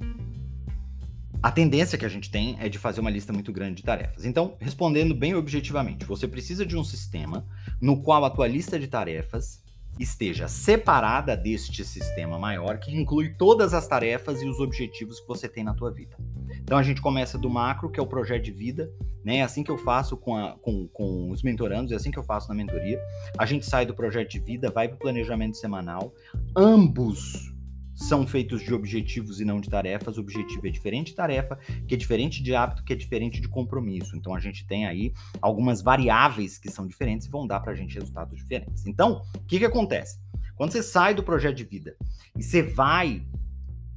a 1.42 1.52
tendência 1.52 1.98
que 1.98 2.06
a 2.06 2.10
gente 2.10 2.30
tem 2.30 2.58
é 2.60 2.68
de 2.68 2.78
fazer 2.78 3.00
uma 3.00 3.10
lista 3.10 3.32
muito 3.32 3.52
grande 3.52 3.76
de 3.76 3.84
tarefas. 3.84 4.26
Então, 4.26 4.56
respondendo 4.60 5.16
bem 5.16 5.34
objetivamente, 5.36 6.06
você 6.06 6.28
precisa 6.28 6.66
de 6.66 6.76
um 6.76 6.84
sistema 6.84 7.46
no 7.82 8.02
qual 8.02 8.26
a 8.26 8.30
tua 8.30 8.48
lista 8.48 8.78
de 8.78 8.88
tarefas 8.88 9.64
esteja 9.98 10.48
separada 10.48 11.36
deste 11.36 11.84
sistema 11.84 12.40
maior 12.40 12.78
que 12.80 12.96
inclui 12.96 13.30
todas 13.30 13.74
as 13.74 13.88
tarefas 13.88 14.42
e 14.42 14.48
os 14.48 14.60
objetivos 14.60 15.20
que 15.20 15.28
você 15.28 15.48
tem 15.48 15.64
na 15.64 15.74
tua 15.74 15.92
vida. 15.92 16.16
Então 16.62 16.78
a 16.78 16.84
gente 16.84 17.02
começa 17.02 17.38
do 17.38 17.50
macro, 17.50 17.90
que 17.90 18.00
é 18.00 18.04
o 18.04 18.08
projeto 18.08 18.44
de 18.44 18.52
vida, 18.52 18.92
né? 19.24 19.38
É 19.38 19.42
assim 19.42 19.64
que 19.64 19.72
eu 19.72 19.78
faço 19.78 20.16
com, 20.16 20.36
a, 20.36 20.54
com, 20.60 20.88
com 20.88 21.32
os 21.32 21.44
mentorandos, 21.44 21.92
é 21.92 21.96
assim 21.96 22.12
que 22.12 22.20
eu 22.20 22.24
faço 22.24 22.48
na 22.48 22.56
mentoria. 22.56 23.00
A 23.38 23.46
gente 23.46 23.66
sai 23.66 23.86
do 23.86 23.94
projeto 23.94 24.30
de 24.30 24.40
vida, 24.40 24.72
vai 24.72 24.88
para 24.88 24.96
o 24.96 25.00
planejamento 25.00 25.58
semanal. 25.58 26.14
Ambos 26.56 27.54
são 28.00 28.26
feitos 28.26 28.62
de 28.62 28.74
objetivos 28.74 29.42
e 29.42 29.46
não 29.46 29.60
de 29.60 29.70
tarefas. 29.70 30.18
O 30.18 30.22
objetivo 30.22 30.66
é 30.66 30.70
diferente 30.70 31.08
de 31.08 31.16
tarefa, 31.16 31.60
que 31.86 31.94
é 31.94 31.98
diferente 31.98 32.42
de 32.42 32.56
hábito, 32.56 32.84
que 32.84 32.94
é 32.94 32.96
diferente 32.96 33.42
de 33.42 33.50
compromisso. 33.50 34.16
Então 34.16 34.34
a 34.34 34.40
gente 34.40 34.66
tem 34.66 34.88
aí 34.88 35.14
algumas 35.42 35.82
variáveis 35.82 36.58
que 36.58 36.72
são 36.72 36.88
diferentes 36.88 37.28
e 37.28 37.30
vão 37.30 37.46
dar 37.46 37.60
para 37.60 37.74
a 37.74 37.76
gente 37.76 37.96
resultados 37.96 38.38
diferentes. 38.38 38.86
Então, 38.88 39.22
o 39.36 39.46
que, 39.46 39.60
que 39.60 39.66
acontece? 39.66 40.18
Quando 40.56 40.72
você 40.72 40.82
sai 40.82 41.14
do 41.14 41.24
projeto 41.24 41.58
de 41.58 41.66
vida 41.66 41.96
e 42.38 42.42
você 42.42 42.64
vai 42.64 43.22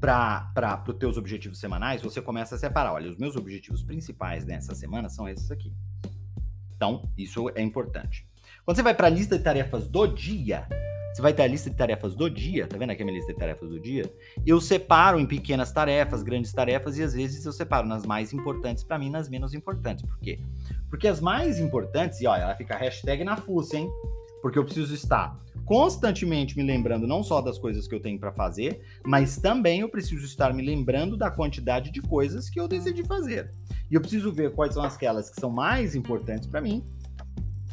para 0.00 0.82
os 0.88 0.96
teus 0.96 1.16
objetivos 1.16 1.60
semanais, 1.60 2.02
você 2.02 2.20
começa 2.20 2.56
a 2.56 2.58
separar. 2.58 2.92
Olha, 2.92 3.08
os 3.08 3.16
meus 3.16 3.36
objetivos 3.36 3.84
principais 3.84 4.44
nessa 4.44 4.74
semana 4.74 5.08
são 5.08 5.28
esses 5.28 5.48
aqui. 5.48 5.72
Então, 6.74 7.08
isso 7.16 7.48
é 7.54 7.62
importante. 7.62 8.26
Quando 8.64 8.76
você 8.76 8.82
vai 8.82 8.94
para 8.94 9.06
a 9.06 9.10
lista 9.10 9.38
de 9.38 9.44
tarefas 9.44 9.88
do 9.88 10.08
dia, 10.08 10.66
você 11.12 11.20
vai 11.20 11.32
ter 11.32 11.42
a 11.42 11.46
lista 11.46 11.68
de 11.68 11.76
tarefas 11.76 12.14
do 12.14 12.30
dia, 12.30 12.66
tá 12.66 12.78
vendo 12.78 12.90
aqui 12.90 13.02
a 13.02 13.04
minha 13.04 13.16
lista 13.16 13.32
de 13.32 13.38
tarefas 13.38 13.68
do 13.68 13.78
dia? 13.78 14.10
Eu 14.46 14.60
separo 14.60 15.20
em 15.20 15.26
pequenas 15.26 15.70
tarefas, 15.70 16.22
grandes 16.22 16.52
tarefas 16.52 16.96
e 16.96 17.02
às 17.02 17.12
vezes 17.12 17.44
eu 17.44 17.52
separo 17.52 17.86
nas 17.86 18.06
mais 18.06 18.32
importantes 18.32 18.82
para 18.82 18.98
mim, 18.98 19.10
nas 19.10 19.28
menos 19.28 19.52
importantes. 19.52 20.04
Por 20.04 20.18
quê? 20.20 20.40
Porque 20.88 21.06
as 21.06 21.20
mais 21.20 21.58
importantes, 21.58 22.20
e 22.20 22.26
olha, 22.26 22.42
ela 22.42 22.54
fica 22.54 22.76
hashtag 22.76 23.24
na 23.24 23.36
fuça, 23.36 23.76
hein? 23.76 23.90
Porque 24.40 24.58
eu 24.58 24.64
preciso 24.64 24.94
estar 24.94 25.38
constantemente 25.64 26.56
me 26.56 26.62
lembrando 26.62 27.06
não 27.06 27.22
só 27.22 27.40
das 27.40 27.58
coisas 27.58 27.86
que 27.86 27.94
eu 27.94 28.00
tenho 28.00 28.18
para 28.18 28.32
fazer, 28.32 28.82
mas 29.04 29.36
também 29.36 29.80
eu 29.80 29.88
preciso 29.88 30.24
estar 30.24 30.52
me 30.52 30.62
lembrando 30.62 31.16
da 31.16 31.30
quantidade 31.30 31.90
de 31.90 32.00
coisas 32.00 32.50
que 32.50 32.58
eu 32.58 32.66
decidi 32.66 33.04
fazer. 33.04 33.52
E 33.90 33.94
eu 33.94 34.00
preciso 34.00 34.32
ver 34.32 34.52
quais 34.52 34.74
são 34.74 34.82
aquelas 34.82 35.30
que 35.30 35.40
são 35.40 35.50
mais 35.50 35.94
importantes 35.94 36.46
para 36.46 36.60
mim 36.60 36.84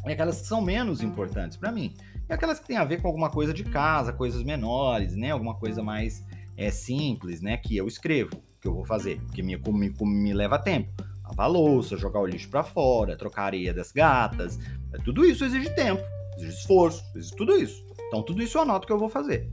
e 0.06 0.12
aquelas 0.12 0.40
que 0.40 0.46
são 0.46 0.60
menos 0.62 1.02
importantes 1.02 1.56
para 1.56 1.72
mim. 1.72 1.94
E 2.30 2.32
aquelas 2.32 2.60
que 2.60 2.66
têm 2.68 2.76
a 2.76 2.84
ver 2.84 3.02
com 3.02 3.08
alguma 3.08 3.28
coisa 3.28 3.52
de 3.52 3.64
casa, 3.64 4.12
coisas 4.12 4.44
menores, 4.44 5.16
né? 5.16 5.32
Alguma 5.32 5.56
coisa 5.56 5.82
mais 5.82 6.24
é, 6.56 6.70
simples, 6.70 7.40
né? 7.40 7.56
Que 7.56 7.76
eu 7.76 7.88
escrevo, 7.88 8.40
que 8.60 8.68
eu 8.68 8.72
vou 8.72 8.84
fazer, 8.84 9.20
porque 9.22 9.42
me, 9.42 9.56
me, 9.56 9.92
me 10.00 10.32
leva 10.32 10.56
tempo. 10.56 10.92
Lavar 11.24 11.50
louça, 11.50 11.96
jogar 11.96 12.20
o 12.20 12.26
lixo 12.26 12.48
para 12.48 12.62
fora, 12.62 13.16
trocar 13.16 13.46
areia 13.46 13.74
das 13.74 13.90
gatas, 13.90 14.60
é, 14.92 14.98
tudo 14.98 15.24
isso 15.24 15.44
exige 15.44 15.74
tempo, 15.74 16.04
exige 16.36 16.52
esforço, 16.52 17.02
exige 17.16 17.34
tudo 17.34 17.56
isso. 17.56 17.84
Então, 18.06 18.22
tudo 18.22 18.40
isso 18.40 18.58
eu 18.58 18.62
anoto 18.62 18.86
que 18.86 18.92
eu 18.92 18.98
vou 18.98 19.08
fazer, 19.08 19.50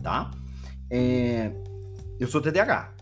tá? 0.00 0.30
É, 0.88 1.50
eu 2.20 2.28
sou 2.28 2.40
TDAH, 2.40 2.94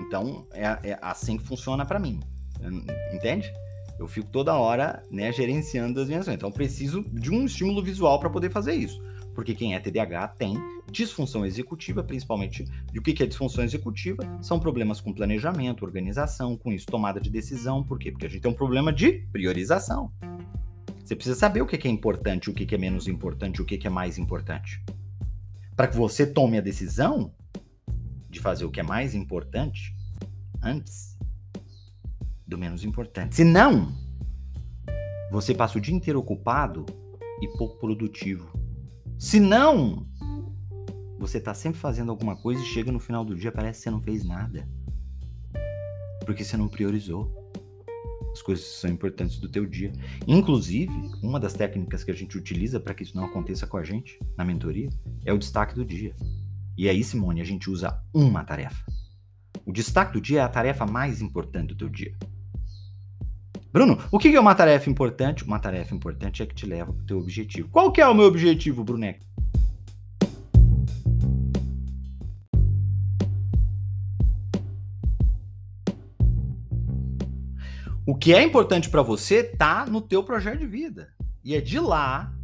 então 0.00 0.46
é, 0.52 0.90
é 0.90 0.98
assim 1.02 1.36
que 1.36 1.44
funciona 1.44 1.84
para 1.84 1.98
mim, 1.98 2.20
entende? 3.12 3.52
Eu 3.98 4.06
fico 4.06 4.28
toda 4.28 4.54
hora, 4.54 5.02
né, 5.10 5.32
gerenciando 5.32 6.00
as 6.00 6.08
minhas 6.08 6.22
ações. 6.22 6.36
Então, 6.36 6.48
eu 6.50 6.52
preciso 6.52 7.02
de 7.12 7.30
um 7.30 7.46
estímulo 7.46 7.82
visual 7.82 8.20
para 8.20 8.28
poder 8.28 8.50
fazer 8.50 8.74
isso. 8.74 9.02
Porque 9.34 9.54
quem 9.54 9.74
é 9.74 9.80
TDAH 9.80 10.28
tem 10.28 10.54
disfunção 10.90 11.44
executiva, 11.44 12.02
principalmente. 12.02 12.64
E 12.92 12.98
o 12.98 13.02
que 13.02 13.22
é 13.22 13.26
disfunção 13.26 13.64
executiva? 13.64 14.22
São 14.40 14.58
problemas 14.58 15.00
com 15.00 15.12
planejamento, 15.12 15.84
organização, 15.84 16.56
com 16.56 16.72
isso, 16.72 16.86
tomada 16.86 17.20
de 17.20 17.30
decisão. 17.30 17.82
Por 17.82 17.98
quê? 17.98 18.10
Porque 18.10 18.26
a 18.26 18.30
gente 18.30 18.40
tem 18.40 18.50
um 18.50 18.54
problema 18.54 18.92
de 18.92 19.12
priorização. 19.32 20.10
Você 21.04 21.14
precisa 21.14 21.36
saber 21.36 21.62
o 21.62 21.66
que 21.66 21.86
é 21.86 21.90
importante, 21.90 22.50
o 22.50 22.54
que 22.54 22.74
é 22.74 22.78
menos 22.78 23.06
importante, 23.06 23.62
o 23.62 23.64
que 23.64 23.86
é 23.86 23.90
mais 23.90 24.18
importante. 24.18 24.82
Para 25.76 25.86
que 25.86 25.96
você 25.96 26.26
tome 26.26 26.58
a 26.58 26.62
decisão 26.62 27.32
de 28.30 28.40
fazer 28.40 28.64
o 28.64 28.70
que 28.70 28.80
é 28.80 28.82
mais 28.82 29.14
importante 29.14 29.94
antes 30.62 31.15
do 32.46 32.56
menos 32.56 32.84
importante. 32.84 33.34
Se 33.34 33.44
não, 33.44 33.92
você 35.30 35.54
passa 35.54 35.78
o 35.78 35.80
dia 35.80 35.94
inteiro 35.94 36.20
ocupado 36.20 36.86
e 37.40 37.48
pouco 37.58 37.78
produtivo. 37.78 38.50
Se 39.18 39.40
não, 39.40 40.06
você 41.18 41.38
está 41.38 41.54
sempre 41.54 41.80
fazendo 41.80 42.10
alguma 42.10 42.36
coisa 42.36 42.62
e 42.62 42.66
chega 42.66 42.92
no 42.92 43.00
final 43.00 43.24
do 43.24 43.34
dia 43.34 43.50
parece 43.50 43.80
que 43.80 43.84
você 43.84 43.90
não 43.90 44.00
fez 44.00 44.24
nada. 44.24 44.68
Porque 46.24 46.44
você 46.44 46.56
não 46.56 46.68
priorizou 46.68 47.50
as 48.32 48.42
coisas 48.42 48.64
que 48.64 48.80
são 48.80 48.90
importantes 48.90 49.38
do 49.38 49.48
teu 49.48 49.64
dia. 49.64 49.92
Inclusive, 50.26 50.92
uma 51.22 51.40
das 51.40 51.54
técnicas 51.54 52.04
que 52.04 52.10
a 52.10 52.14
gente 52.14 52.36
utiliza 52.36 52.78
para 52.78 52.92
que 52.94 53.02
isso 53.02 53.16
não 53.16 53.24
aconteça 53.24 53.66
com 53.66 53.78
a 53.78 53.82
gente 53.82 54.18
na 54.36 54.44
mentoria 54.44 54.90
é 55.24 55.32
o 55.32 55.38
destaque 55.38 55.74
do 55.74 55.84
dia. 55.84 56.14
E 56.76 56.88
aí, 56.88 57.02
Simone, 57.02 57.40
a 57.40 57.44
gente 57.44 57.70
usa 57.70 57.98
uma 58.12 58.44
tarefa. 58.44 58.84
O 59.64 59.72
destaque 59.72 60.12
do 60.12 60.20
dia 60.20 60.40
é 60.40 60.42
a 60.42 60.48
tarefa 60.48 60.84
mais 60.84 61.22
importante 61.22 61.68
do 61.68 61.76
teu 61.76 61.88
dia. 61.88 62.14
Bruno, 63.76 63.98
o 64.10 64.18
que 64.18 64.34
é 64.34 64.40
uma 64.40 64.54
tarefa 64.54 64.88
importante? 64.88 65.44
Uma 65.44 65.58
tarefa 65.58 65.94
importante 65.94 66.42
é 66.42 66.46
que 66.46 66.54
te 66.54 66.64
leva 66.64 66.94
para 66.94 67.02
o 67.02 67.06
teu 67.06 67.18
objetivo. 67.18 67.68
Qual 67.68 67.92
que 67.92 68.00
é 68.00 68.08
o 68.08 68.14
meu 68.14 68.24
objetivo, 68.24 68.82
Bruneco? 68.82 69.22
O 78.06 78.14
que 78.16 78.32
é 78.32 78.42
importante 78.42 78.88
para 78.88 79.02
você 79.02 79.44
tá 79.44 79.84
no 79.84 80.00
teu 80.00 80.24
projeto 80.24 80.60
de 80.60 80.66
vida. 80.66 81.12
E 81.44 81.54
é 81.54 81.60
de 81.60 81.78
lá. 81.78 82.34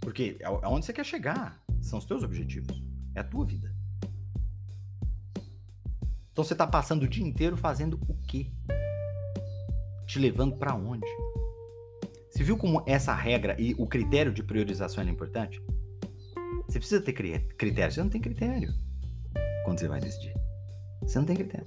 Porque 0.00 0.36
é 0.40 0.50
onde 0.66 0.84
você 0.84 0.92
quer 0.92 1.06
chegar. 1.06 1.62
São 1.80 2.00
os 2.00 2.04
teus 2.04 2.24
objetivos. 2.24 2.82
É 3.14 3.20
a 3.20 3.24
tua 3.24 3.46
vida. 3.46 3.77
Então 6.38 6.44
você 6.44 6.54
tá 6.54 6.68
passando 6.68 7.02
o 7.02 7.08
dia 7.08 7.26
inteiro 7.26 7.56
fazendo 7.56 7.98
o 8.08 8.14
quê? 8.28 8.46
Te 10.06 10.20
levando 10.20 10.54
para 10.56 10.72
onde? 10.72 11.04
Você 12.30 12.44
viu 12.44 12.56
como 12.56 12.80
essa 12.86 13.12
regra 13.12 13.60
e 13.60 13.74
o 13.76 13.88
critério 13.88 14.32
de 14.32 14.44
priorização 14.44 15.02
é 15.02 15.08
importante? 15.08 15.60
Você 16.64 16.78
precisa 16.78 17.02
ter 17.02 17.12
critério. 17.12 17.92
Você 17.92 18.00
não 18.00 18.08
tem 18.08 18.20
critério 18.20 18.72
quando 19.64 19.80
você 19.80 19.88
vai 19.88 19.98
decidir. 19.98 20.32
Você 21.02 21.18
não 21.18 21.26
tem 21.26 21.34
critério. 21.34 21.66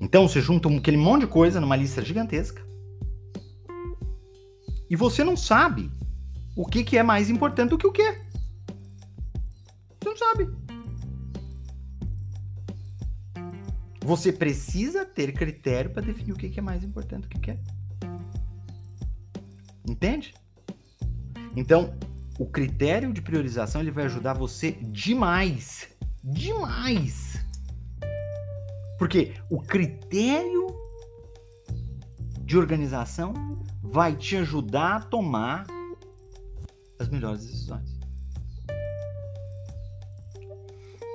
Então 0.00 0.26
você 0.26 0.40
junta 0.40 0.74
aquele 0.74 0.96
monte 0.96 1.26
de 1.26 1.26
coisa 1.26 1.60
numa 1.60 1.76
lista 1.76 2.02
gigantesca. 2.02 2.64
E 4.88 4.96
você 4.96 5.22
não 5.22 5.36
sabe 5.36 5.90
o 6.56 6.64
que, 6.64 6.82
que 6.82 6.96
é 6.96 7.02
mais 7.02 7.28
importante 7.28 7.68
do 7.68 7.76
que 7.76 7.86
o 7.86 7.92
que. 7.92 8.18
Você 10.00 10.08
não 10.08 10.16
sabe. 10.16 10.63
Você 14.04 14.32
precisa 14.32 15.04
ter 15.04 15.32
critério 15.32 15.90
para 15.90 16.02
definir 16.02 16.32
o 16.32 16.36
que, 16.36 16.58
é 16.58 16.62
mais 16.62 16.84
importante 16.84 17.26
o 17.26 17.28
que 17.28 17.50
é. 17.50 17.58
Entende? 19.88 20.34
Então, 21.56 21.96
o 22.38 22.46
critério 22.46 23.12
de 23.12 23.20
priorização 23.20 23.80
ele 23.80 23.90
vai 23.90 24.04
ajudar 24.04 24.34
você 24.34 24.72
demais. 24.72 25.88
Demais 26.22 27.44
porque 29.04 29.34
o 29.50 29.60
critério 29.60 30.66
de 32.40 32.56
organização 32.56 33.34
vai 33.82 34.16
te 34.16 34.36
ajudar 34.36 34.96
a 34.96 35.00
tomar 35.00 35.66
as 36.98 37.10
melhores 37.10 37.44
decisões. 37.44 37.98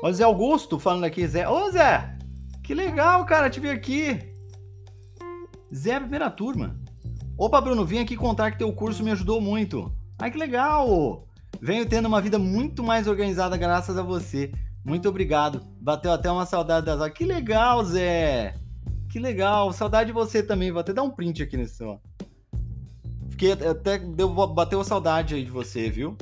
Ó, 0.04 0.12
Zé 0.12 0.24
Augusto 0.24 0.80
falando 0.80 1.06
aqui, 1.06 1.28
Zé. 1.28 1.48
Ô, 1.48 1.72
Zé! 1.72 2.19
Que 2.70 2.76
legal, 2.76 3.26
cara, 3.26 3.50
te 3.50 3.60
ver 3.60 3.72
aqui. 3.72 4.20
Zé, 5.74 6.00
primeira 6.00 6.30
turma. 6.30 6.80
Opa, 7.36 7.60
Bruno, 7.60 7.84
vim 7.84 7.98
aqui 7.98 8.16
contar 8.16 8.52
que 8.52 8.60
teu 8.60 8.72
curso 8.72 9.04
me 9.04 9.10
ajudou 9.10 9.42
muito. 9.42 9.92
Ai, 10.20 10.30
que 10.30 10.38
legal! 10.38 11.28
Venho 11.60 11.88
tendo 11.88 12.06
uma 12.06 12.22
vida 12.22 12.38
muito 12.38 12.84
mais 12.84 13.08
organizada 13.08 13.58
graças 13.58 13.98
a 13.98 14.04
você. 14.04 14.52
Muito 14.86 15.10
obrigado. 15.10 15.66
Bateu 15.82 16.12
até 16.12 16.30
uma 16.32 16.46
saudade 16.46 16.86
das 16.86 17.00
aulas. 17.00 17.12
Que 17.12 17.26
legal, 17.26 17.84
Zé! 17.84 18.54
Que 19.10 19.18
legal. 19.18 19.74
Saudade 19.74 20.10
de 20.10 20.14
você 20.14 20.44
também. 20.44 20.72
Vou 20.72 20.82
até 20.82 20.94
dar 20.94 21.02
um 21.02 21.10
print 21.10 21.42
aqui 21.42 21.58
nesse. 21.58 21.84
Ó. 21.84 21.98
Fiquei 23.32 23.54
até. 23.54 23.98
Deu, 23.98 24.30
bateu 24.30 24.84
saudade 24.84 25.34
aí 25.34 25.44
de 25.44 25.50
você, 25.50 25.90
viu? 25.90 26.16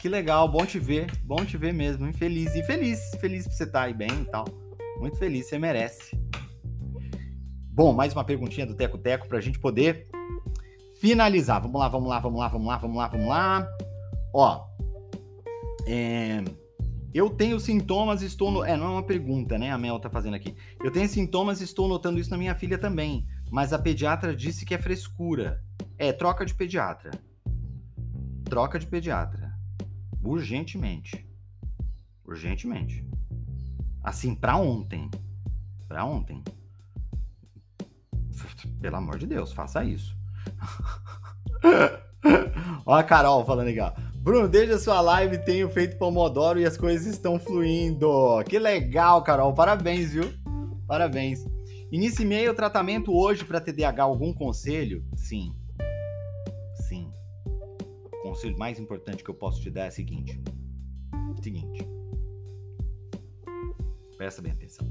Que 0.00 0.08
legal. 0.08 0.48
Bom 0.48 0.66
te 0.66 0.80
ver. 0.80 1.08
Bom 1.22 1.44
te 1.44 1.56
ver 1.56 1.72
mesmo. 1.72 2.08
Infeliz. 2.08 2.52
E 2.56 2.64
feliz. 2.64 3.14
Pra 3.20 3.28
você 3.28 3.64
tá 3.64 3.82
aí 3.82 3.94
bem 3.94 4.10
e 4.10 4.24
tal. 4.24 4.61
Muito 5.02 5.16
feliz. 5.16 5.48
Você 5.48 5.58
merece. 5.58 6.16
Bom, 7.72 7.92
mais 7.92 8.12
uma 8.12 8.22
perguntinha 8.22 8.64
do 8.64 8.76
Teco 8.76 8.96
Teco 8.96 9.26
pra 9.26 9.40
gente 9.40 9.58
poder 9.58 10.06
finalizar. 11.00 11.60
Vamos 11.60 11.80
lá, 11.80 11.88
vamos 11.88 12.08
lá, 12.08 12.20
vamos 12.20 12.38
lá, 12.38 12.46
vamos 12.46 12.68
lá, 12.68 12.78
vamos 12.78 12.96
lá, 12.96 13.08
vamos 13.08 13.26
lá. 13.26 13.68
Ó. 14.32 14.64
É. 15.88 16.44
Eu 17.12 17.28
tenho 17.30 17.58
sintomas, 17.58 18.22
estou 18.22 18.52
no... 18.52 18.62
É, 18.62 18.76
não 18.76 18.86
é 18.86 18.90
uma 18.90 19.02
pergunta, 19.02 19.58
né? 19.58 19.72
A 19.72 19.76
Mel 19.76 19.98
tá 19.98 20.08
fazendo 20.08 20.34
aqui. 20.34 20.54
Eu 20.80 20.92
tenho 20.92 21.08
sintomas 21.08 21.60
estou 21.60 21.88
notando 21.88 22.20
isso 22.20 22.30
na 22.30 22.38
minha 22.38 22.54
filha 22.54 22.78
também. 22.78 23.26
Mas 23.50 23.72
a 23.72 23.80
pediatra 23.80 24.36
disse 24.36 24.64
que 24.64 24.72
é 24.72 24.78
frescura. 24.78 25.60
É, 25.98 26.12
troca 26.12 26.46
de 26.46 26.54
pediatra. 26.54 27.10
Troca 28.44 28.78
de 28.78 28.86
pediatra. 28.86 29.52
Urgentemente. 30.22 31.28
Urgentemente. 32.24 33.04
Assim, 34.02 34.34
pra 34.34 34.56
ontem. 34.56 35.10
Pra 35.88 36.04
ontem. 36.04 36.42
Pelo 38.80 38.96
amor 38.96 39.18
de 39.18 39.26
Deus, 39.26 39.52
faça 39.52 39.84
isso. 39.84 40.16
Ó 42.86 42.94
a 42.94 43.02
Carol 43.02 43.44
falando 43.44 43.68
ó. 43.80 43.92
Bruno, 44.16 44.48
desde 44.48 44.74
a 44.74 44.78
sua 44.78 45.00
live 45.00 45.44
tenho 45.44 45.68
feito 45.68 45.98
Pomodoro 45.98 46.60
e 46.60 46.64
as 46.64 46.76
coisas 46.76 47.06
estão 47.06 47.38
fluindo. 47.38 48.08
Que 48.48 48.58
legal, 48.58 49.22
Carol. 49.22 49.52
Parabéns, 49.52 50.12
viu? 50.12 50.24
Parabéns. 50.86 51.44
Iniciei 51.90 52.48
o 52.48 52.54
tratamento 52.54 53.12
hoje 53.12 53.44
para 53.44 53.60
TDAH. 53.60 54.02
Algum 54.02 54.32
conselho? 54.32 55.04
Sim. 55.16 55.52
Sim. 56.88 57.10
O 57.44 58.22
conselho 58.22 58.56
mais 58.56 58.78
importante 58.78 59.24
que 59.24 59.30
eu 59.30 59.34
posso 59.34 59.60
te 59.60 59.70
dar 59.70 59.86
é 59.86 59.88
o. 59.88 59.92
Seguinte. 59.92 60.40
Presta 64.22 64.40
bem 64.40 64.52
atenção. 64.52 64.88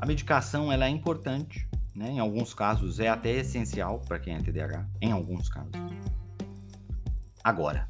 A 0.00 0.04
medicação 0.04 0.72
ela 0.72 0.86
é 0.86 0.88
importante, 0.88 1.68
né? 1.94 2.10
Em 2.10 2.18
alguns 2.18 2.52
casos 2.52 2.98
é 2.98 3.06
até 3.06 3.30
essencial 3.36 4.00
para 4.00 4.18
quem 4.18 4.34
é 4.34 4.40
TDAH, 4.40 4.88
em 5.00 5.12
alguns 5.12 5.48
casos 5.48 5.70
agora. 7.44 7.88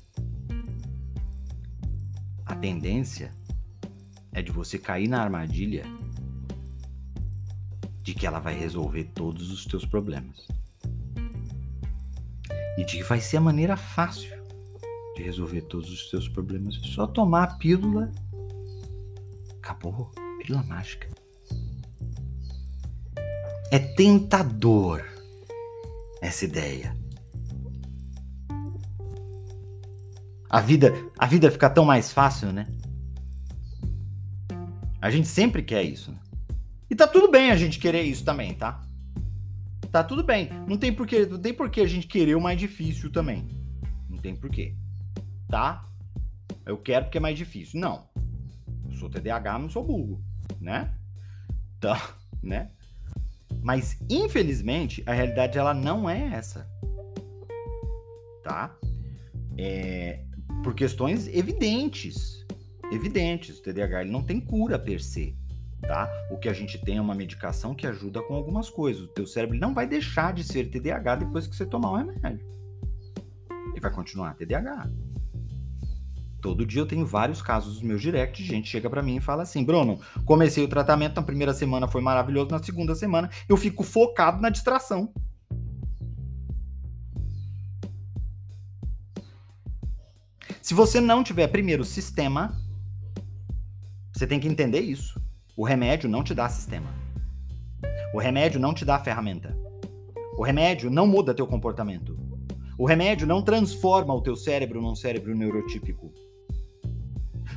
A 2.44 2.54
tendência 2.54 3.32
é 4.30 4.42
de 4.42 4.52
você 4.52 4.78
cair 4.78 5.08
na 5.08 5.22
armadilha 5.22 5.84
de 8.02 8.12
que 8.12 8.26
ela 8.26 8.40
vai 8.40 8.54
resolver 8.54 9.04
todos 9.14 9.50
os 9.50 9.64
teus 9.64 9.86
problemas. 9.86 10.46
E 12.76 12.84
de 12.84 12.98
que 12.98 13.04
vai 13.04 13.22
ser 13.22 13.38
a 13.38 13.40
maneira 13.40 13.74
fácil 13.74 14.44
de 15.16 15.22
resolver 15.22 15.62
todos 15.62 15.90
os 15.90 16.10
teus 16.10 16.28
problemas. 16.28 16.78
É 16.84 16.86
só 16.88 17.06
tomar 17.06 17.44
a 17.44 17.54
pílula. 17.54 18.12
Acabou. 19.62 20.10
Pílula 20.38 20.64
mágica. 20.64 21.08
É 23.70 23.78
tentador 23.78 25.02
essa 26.20 26.44
ideia. 26.44 26.94
a 30.52 30.60
vida, 30.60 30.92
a 31.18 31.26
vida 31.26 31.50
fica 31.50 31.70
tão 31.70 31.82
mais 31.82 32.12
fácil, 32.12 32.52
né? 32.52 32.68
A 35.00 35.10
gente 35.10 35.26
sempre 35.26 35.62
quer 35.62 35.82
isso. 35.82 36.12
Né? 36.12 36.18
E 36.90 36.94
tá 36.94 37.06
tudo 37.06 37.30
bem 37.30 37.50
a 37.50 37.56
gente 37.56 37.78
querer 37.78 38.02
isso 38.02 38.22
também, 38.22 38.52
tá? 38.52 38.82
Tá 39.90 40.04
tudo 40.04 40.22
bem. 40.22 40.50
Não 40.68 40.76
tem 40.76 40.92
porquê, 40.92 41.24
não 41.24 41.38
tem 41.38 41.54
porquê 41.54 41.80
a 41.80 41.86
gente 41.86 42.06
querer 42.06 42.34
o 42.34 42.40
mais 42.40 42.58
difícil 42.58 43.10
também. 43.10 43.48
Não 44.10 44.18
tem 44.18 44.36
porquê. 44.36 44.76
Tá? 45.48 45.86
Eu 46.66 46.76
quero 46.76 47.06
porque 47.06 47.16
é 47.16 47.20
mais 47.20 47.36
difícil. 47.36 47.80
Não. 47.80 48.06
Sou 49.02 49.10
TDAH, 49.10 49.58
não 49.58 49.68
sou 49.68 49.82
burro, 49.82 50.22
né? 50.60 50.94
Então, 51.76 51.96
né? 52.40 52.70
Mas 53.60 54.00
infelizmente 54.08 55.02
a 55.04 55.12
realidade 55.12 55.58
ela 55.58 55.74
não 55.74 56.08
é 56.08 56.34
essa. 56.34 56.70
Tá? 58.44 58.72
É, 59.58 60.24
por 60.62 60.72
questões 60.72 61.26
evidentes. 61.26 62.46
Evidentes. 62.92 63.58
O 63.58 63.62
TDAH 63.64 64.02
ele 64.02 64.12
não 64.12 64.22
tem 64.22 64.38
cura 64.38 64.78
per 64.78 65.02
se. 65.02 65.36
Tá? 65.80 66.08
O 66.30 66.38
que 66.38 66.48
a 66.48 66.52
gente 66.52 66.78
tem 66.78 66.98
é 66.98 67.00
uma 67.00 67.14
medicação 67.14 67.74
que 67.74 67.88
ajuda 67.88 68.22
com 68.22 68.34
algumas 68.34 68.70
coisas. 68.70 69.02
O 69.02 69.08
teu 69.08 69.26
cérebro 69.26 69.58
não 69.58 69.74
vai 69.74 69.84
deixar 69.84 70.32
de 70.32 70.44
ser 70.44 70.70
TDAH 70.70 71.16
depois 71.16 71.48
que 71.48 71.56
você 71.56 71.66
tomar 71.66 71.90
o 71.90 71.96
remédio. 71.96 72.46
Ele 73.72 73.80
vai 73.80 73.90
continuar 73.90 74.34
TDAH. 74.34 74.88
Todo 76.42 76.66
dia 76.66 76.80
eu 76.80 76.86
tenho 76.86 77.06
vários 77.06 77.40
casos 77.40 77.74
dos 77.74 77.82
meus 77.84 78.02
directs, 78.02 78.44
gente 78.44 78.68
chega 78.68 78.90
para 78.90 79.00
mim 79.00 79.16
e 79.16 79.20
fala 79.20 79.44
assim: 79.44 79.62
"Bruno, 79.62 80.00
comecei 80.24 80.64
o 80.64 80.68
tratamento, 80.68 81.14
na 81.14 81.22
primeira 81.22 81.54
semana 81.54 81.86
foi 81.86 82.00
maravilhoso, 82.00 82.50
na 82.50 82.60
segunda 82.60 82.96
semana 82.96 83.30
eu 83.48 83.56
fico 83.56 83.84
focado 83.84 84.42
na 84.42 84.50
distração". 84.50 85.14
Se 90.60 90.74
você 90.74 91.00
não 91.00 91.22
tiver 91.22 91.46
primeiro 91.46 91.84
sistema, 91.84 92.60
você 94.12 94.26
tem 94.26 94.40
que 94.40 94.48
entender 94.48 94.80
isso. 94.80 95.22
O 95.56 95.64
remédio 95.64 96.08
não 96.08 96.24
te 96.24 96.34
dá 96.34 96.48
sistema. 96.48 96.88
O 98.12 98.18
remédio 98.18 98.58
não 98.58 98.74
te 98.74 98.84
dá 98.84 98.98
ferramenta. 98.98 99.56
O 100.36 100.42
remédio 100.42 100.90
não 100.90 101.06
muda 101.06 101.34
teu 101.34 101.46
comportamento. 101.46 102.18
O 102.76 102.84
remédio 102.84 103.28
não 103.28 103.42
transforma 103.42 104.12
o 104.12 104.20
teu 104.20 104.34
cérebro 104.34 104.82
num 104.82 104.96
cérebro 104.96 105.36
neurotípico. 105.36 106.12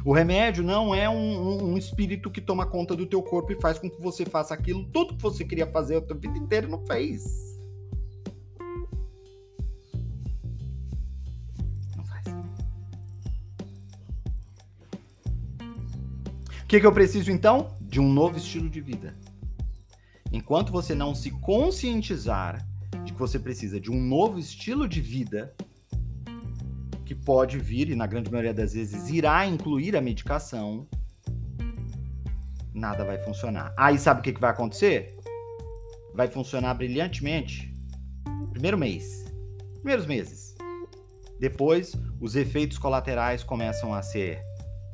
O 0.06 0.14
remédio 0.14 0.64
não 0.64 0.93
é 0.93 1.10
um, 1.10 1.16
um, 1.16 1.64
um, 1.72 1.78
espírito 1.80 2.30
que 2.30 2.39
toma 2.39 2.64
conta 2.64 2.95
do 2.95 3.08
teu 3.08 3.24
corpo 3.24 3.51
e 3.51 3.60
faz 3.60 3.80
com 3.80 3.89
que 3.89 3.99
você 3.99 4.24
faça 4.24 4.53
aquilo, 4.53 4.86
tudo 4.93 5.16
que 5.16 5.22
você 5.24 5.43
queria 5.43 5.66
fazer 5.66 5.95
a 5.95 6.01
tua 6.01 6.16
vida 6.16 6.38
inteira 6.38 6.68
não 6.68 6.86
fez. 6.86 7.58
Não 11.97 12.06
faz. 12.06 12.24
O 16.62 16.68
que, 16.68 16.80
que 16.80 16.86
eu 16.86 16.93
preciso 16.93 17.32
então? 17.32 17.76
De 17.82 17.99
um 17.99 18.08
novo 18.08 18.38
estilo 18.38 18.70
de 18.70 18.82
vida. 18.82 19.18
Enquanto 20.32 20.72
você 20.72 20.93
não 20.93 21.16
se 21.16 21.32
conscientizar 21.32 22.64
de 23.03 23.12
que 23.12 23.18
você 23.18 23.39
precisa 23.39 23.80
de 23.80 23.89
um 23.89 23.99
novo 23.99 24.38
estilo 24.38 24.88
de 24.88 25.01
vida, 25.01 25.56
que 27.06 27.14
pode 27.14 27.60
vir, 27.60 27.89
e 27.89 27.95
na 27.95 28.08
grande 28.08 28.32
maioria 28.32 28.53
das 28.53 28.74
vezes 28.74 29.10
irá 29.10 29.45
incluir 29.45 29.95
a 29.95 30.01
medicação, 30.01 30.88
nada 32.74 33.06
vai 33.06 33.18
funcionar. 33.20 33.74
Aí 33.78 33.97
sabe 33.97 34.20
o 34.20 34.24
que, 34.24 34.34
que 34.34 34.41
vai 34.41 34.49
acontecer? 34.49 35.16
Vai 36.14 36.28
funcionar 36.28 36.74
brilhantemente. 36.74 37.72
Primeiro 38.51 38.78
mês. 38.78 39.26
Primeiros 39.76 40.06
meses. 40.06 40.56
Depois, 41.39 41.95
os 42.20 42.36
efeitos 42.36 42.78
colaterais 42.78 43.43
começam 43.43 43.93
a 43.93 44.01
ser 44.01 44.39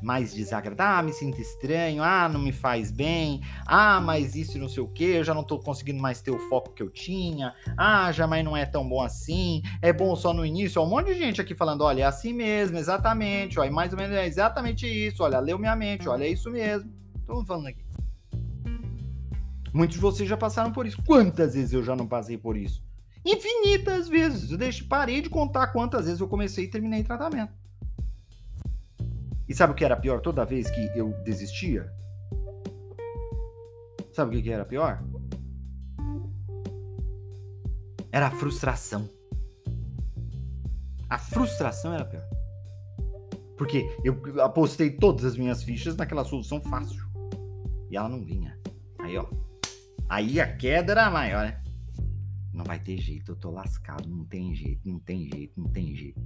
mais 0.02 0.34
desagradável. 0.34 1.00
Ah, 1.00 1.04
me 1.04 1.14
sinto 1.14 1.40
estranho. 1.40 2.04
Ah, 2.04 2.28
não 2.28 2.40
me 2.40 2.52
faz 2.52 2.92
bem. 2.92 3.42
Ah, 3.66 4.02
mas 4.02 4.36
isso 4.36 4.58
não 4.58 4.68
sei 4.68 4.82
o 4.84 4.88
que. 4.88 5.04
Eu 5.04 5.24
já 5.24 5.34
não 5.34 5.44
tô 5.44 5.60
conseguindo 5.60 6.02
mais 6.02 6.22
ter 6.22 6.32
o 6.32 6.40
foco 6.50 6.74
que 6.74 6.82
eu 6.82 6.90
tinha. 6.90 7.54
Ah, 7.78 8.12
já 8.12 8.28
mas 8.28 8.44
não 8.44 8.56
é 8.58 8.66
tão 8.66 8.88
bom 8.88 9.02
assim. 9.02 9.62
É 9.82 9.94
bom 9.94 10.16
só 10.16 10.34
no 10.34 10.46
início. 10.46 10.82
Ó, 10.82 10.86
um 10.86 10.90
monte 10.90 11.14
de 11.14 11.20
gente 11.20 11.40
aqui 11.40 11.54
falando: 11.54 11.82
olha, 11.82 12.02
é 12.02 12.06
assim 12.06 12.34
mesmo, 12.34 12.78
exatamente. 12.78 13.60
Ó, 13.60 13.64
e 13.64 13.70
mais 13.70 13.92
ou 13.94 13.98
menos 13.98 14.16
é 14.16 14.26
exatamente 14.26 14.88
isso. 14.88 15.24
Olha, 15.24 15.40
leu 15.40 15.60
minha 15.60 15.76
mente. 15.76 16.08
Olha, 16.10 16.24
é 16.24 16.30
isso 16.30 16.50
mesmo. 16.50 16.92
Tô 17.26 17.44
falando 17.46 17.68
aqui. 17.68 17.84
Muitos 19.74 19.96
de 19.96 20.02
vocês 20.02 20.28
já 20.28 20.36
passaram 20.36 20.72
por 20.72 20.86
isso. 20.86 21.02
Quantas 21.06 21.54
vezes 21.54 21.72
eu 21.72 21.84
já 21.84 21.96
não 21.96 22.08
passei 22.08 22.38
por 22.38 22.58
isso? 22.58 22.84
Infinitas 23.26 24.10
vezes. 24.10 24.52
Eu 24.52 24.58
deixei, 24.58 24.86
parei 24.86 25.22
de 25.22 25.30
contar 25.30 25.68
quantas 25.68 26.06
vezes 26.06 26.20
eu 26.20 26.28
comecei 26.28 26.66
e 26.66 26.70
terminei 26.70 27.04
tratamento. 27.04 27.54
E 29.52 29.54
sabe 29.54 29.74
o 29.74 29.76
que 29.76 29.84
era 29.84 29.98
pior 29.98 30.22
toda 30.22 30.46
vez 30.46 30.70
que 30.70 30.98
eu 30.98 31.12
desistia? 31.26 31.92
Sabe 34.14 34.38
o 34.38 34.42
que 34.42 34.50
era 34.50 34.64
pior? 34.64 35.04
Era 38.14 38.28
a 38.28 38.32
frustração. 38.32 39.10
A 41.10 41.18
frustração 41.18 41.94
era 41.94 42.06
pior. 42.06 42.24
Porque 43.58 43.94
eu 44.06 44.42
apostei 44.42 44.90
todas 44.90 45.26
as 45.26 45.36
minhas 45.36 45.62
fichas 45.64 45.98
naquela 45.98 46.24
solução 46.24 46.62
fácil. 46.62 47.04
E 47.90 47.98
ela 47.98 48.08
não 48.08 48.24
vinha. 48.24 48.58
Aí, 49.00 49.18
ó. 49.18 49.28
Aí 50.08 50.40
a 50.40 50.56
queda 50.56 50.94
era 50.94 51.12
maior, 51.12 51.44
né? 51.44 51.62
Não 52.54 52.64
vai 52.64 52.80
ter 52.80 52.98
jeito, 53.02 53.34
eu 53.34 53.36
tô 53.36 53.52
lascado. 53.52 54.08
Não 54.08 54.24
tem 54.24 54.56
jeito, 54.56 54.88
não 54.88 54.98
tem 54.98 55.30
jeito, 55.30 55.60
não 55.60 55.70
tem 55.70 55.94
jeito. 55.94 56.22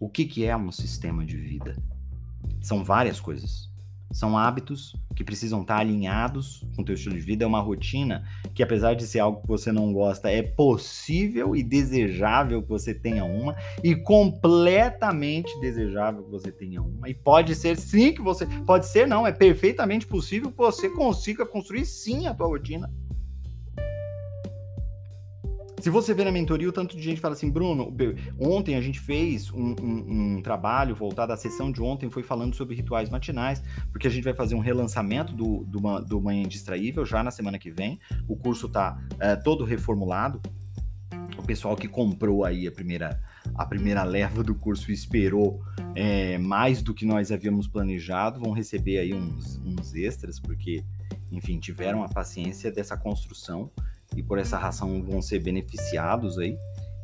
O 0.00 0.08
que, 0.08 0.24
que 0.24 0.46
é 0.46 0.56
um 0.56 0.72
sistema 0.72 1.26
de 1.26 1.36
vida? 1.36 1.76
São 2.62 2.82
várias 2.82 3.20
coisas. 3.20 3.68
São 4.10 4.36
hábitos 4.36 4.96
que 5.14 5.22
precisam 5.22 5.60
estar 5.60 5.76
alinhados 5.76 6.66
com 6.74 6.80
o 6.80 6.84
teu 6.84 6.94
estilo 6.94 7.14
de 7.14 7.20
vida. 7.20 7.44
É 7.44 7.46
uma 7.46 7.60
rotina 7.60 8.24
que, 8.54 8.62
apesar 8.62 8.94
de 8.94 9.06
ser 9.06 9.20
algo 9.20 9.42
que 9.42 9.46
você 9.46 9.70
não 9.70 9.92
gosta, 9.92 10.30
é 10.30 10.42
possível 10.42 11.54
e 11.54 11.62
desejável 11.62 12.62
que 12.62 12.68
você 12.70 12.94
tenha 12.94 13.24
uma. 13.24 13.54
E 13.84 13.94
completamente 13.94 15.52
desejável 15.60 16.24
que 16.24 16.30
você 16.30 16.50
tenha 16.50 16.80
uma. 16.80 17.06
E 17.10 17.12
pode 17.12 17.54
ser 17.54 17.76
sim 17.76 18.14
que 18.14 18.22
você... 18.22 18.46
Pode 18.66 18.86
ser 18.86 19.06
não, 19.06 19.26
é 19.26 19.32
perfeitamente 19.32 20.06
possível 20.06 20.50
que 20.50 20.56
você 20.56 20.88
consiga 20.88 21.44
construir 21.44 21.84
sim 21.84 22.26
a 22.26 22.32
tua 22.32 22.46
rotina. 22.48 22.90
Se 25.80 25.88
você 25.88 26.12
vê 26.12 26.24
na 26.24 26.30
mentoria, 26.30 26.68
o 26.68 26.72
tanto 26.72 26.94
de 26.94 27.02
gente 27.02 27.20
fala 27.20 27.32
assim, 27.32 27.50
Bruno, 27.50 27.94
ontem 28.38 28.74
a 28.74 28.82
gente 28.82 29.00
fez 29.00 29.50
um, 29.50 29.74
um, 29.80 30.36
um, 30.36 30.42
trabalho 30.42 30.94
voltado 30.94 31.32
à 31.32 31.36
sessão 31.36 31.72
de 31.72 31.80
ontem, 31.80 32.10
foi 32.10 32.22
falando 32.22 32.54
sobre 32.54 32.76
rituais 32.76 33.08
matinais, 33.08 33.62
porque 33.90 34.06
a 34.06 34.10
gente 34.10 34.24
vai 34.24 34.34
fazer 34.34 34.54
um 34.54 34.58
relançamento 34.58 35.32
do, 35.32 35.64
do, 35.64 36.00
do 36.00 36.20
Manhã 36.20 36.46
Distraível 36.46 37.06
já 37.06 37.22
na 37.22 37.30
semana 37.30 37.58
que 37.58 37.70
vem. 37.70 37.98
O 38.28 38.36
curso 38.36 38.66
está 38.66 39.00
é, 39.18 39.36
todo 39.36 39.64
reformulado. 39.64 40.40
O 41.38 41.42
pessoal 41.42 41.74
que 41.74 41.88
comprou 41.88 42.44
aí 42.44 42.66
a 42.66 42.72
primeira, 42.72 43.18
a 43.54 43.64
primeira 43.64 44.02
leva 44.04 44.42
do 44.42 44.54
curso 44.54 44.92
esperou 44.92 45.62
é, 45.94 46.36
mais 46.36 46.82
do 46.82 46.92
que 46.92 47.06
nós 47.06 47.32
havíamos 47.32 47.66
planejado, 47.66 48.38
vão 48.38 48.52
receber 48.52 48.98
aí 48.98 49.14
uns, 49.14 49.56
uns 49.64 49.94
extras, 49.94 50.38
porque, 50.38 50.84
enfim, 51.32 51.58
tiveram 51.58 52.02
a 52.04 52.08
paciência 52.08 52.70
dessa 52.70 52.98
construção 52.98 53.70
e 54.16 54.22
por 54.22 54.38
essa 54.38 54.58
razão 54.58 55.02
vão 55.02 55.22
ser 55.22 55.40
beneficiados 55.40 56.38
aí, 56.38 56.56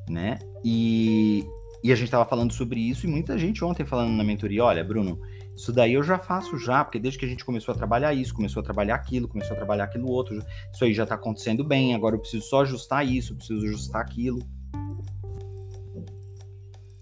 né? 0.09 0.39
E, 0.65 1.45
e 1.83 1.93
a 1.93 1.95
gente 1.95 2.07
estava 2.07 2.25
falando 2.25 2.53
sobre 2.53 2.81
isso 2.81 3.07
e 3.07 3.09
muita 3.09 3.39
gente 3.39 3.65
ontem 3.65 3.85
falando 3.85 4.13
na 4.13 4.25
mentoria, 4.25 4.65
olha, 4.65 4.85
Bruno, 4.85 5.21
isso 5.57 5.73
daí 5.73 5.95
eu 5.95 6.03
já 6.03 6.19
faço 6.19 6.59
já, 6.59 6.85
porque 6.85 6.99
desde 6.99 7.19
que 7.19 7.25
a 7.25 7.29
gente 7.29 7.45
começou 7.45 7.73
a 7.73 7.77
trabalhar 7.77 8.13
isso, 8.13 8.35
começou 8.35 8.61
a 8.61 8.65
trabalhar 8.65 8.95
aquilo, 8.95 9.27
começou 9.27 9.55
a 9.55 9.57
trabalhar 9.57 9.85
aquilo 9.85 10.09
outro, 10.09 10.39
isso 10.73 10.85
aí 10.85 10.93
já 10.93 11.05
está 11.05 11.15
acontecendo 11.15 11.65
bem, 11.65 11.95
agora 11.95 12.15
eu 12.15 12.21
preciso 12.21 12.45
só 12.45 12.61
ajustar 12.61 13.07
isso, 13.07 13.35
preciso 13.35 13.65
ajustar 13.65 14.03
aquilo. 14.03 14.39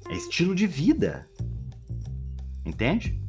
É 0.09 0.14
estilo 0.14 0.55
de 0.55 0.66
vida. 0.66 1.28
Entende? 2.64 3.20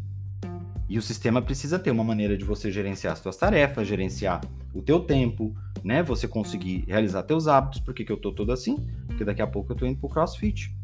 E 0.87 0.97
o 0.99 1.01
sistema 1.01 1.41
precisa 1.41 1.79
ter 1.79 1.89
uma 1.89 2.03
maneira 2.03 2.37
de 2.37 2.45
você 2.45 2.71
gerenciar 2.71 3.13
as 3.13 3.19
suas 3.19 3.35
tarefas, 3.35 3.87
gerenciar 3.87 4.41
o 4.73 4.81
teu 4.81 4.99
tempo, 4.99 5.55
né? 5.85 6.01
Você 6.01 6.27
conseguir 6.27 6.83
realizar 6.87 7.21
teus 7.21 7.47
hábitos. 7.47 7.79
Por 7.79 7.93
que, 7.93 8.03
que 8.03 8.11
eu 8.11 8.17
tô 8.17 8.31
todo 8.31 8.51
assim? 8.51 8.83
Porque 9.05 9.23
daqui 9.23 9.41
a 9.41 9.45
pouco 9.45 9.71
eu 9.71 9.75
tô 9.75 9.85
indo 9.85 9.99
pro 9.99 10.09
CrossFit. 10.09 10.75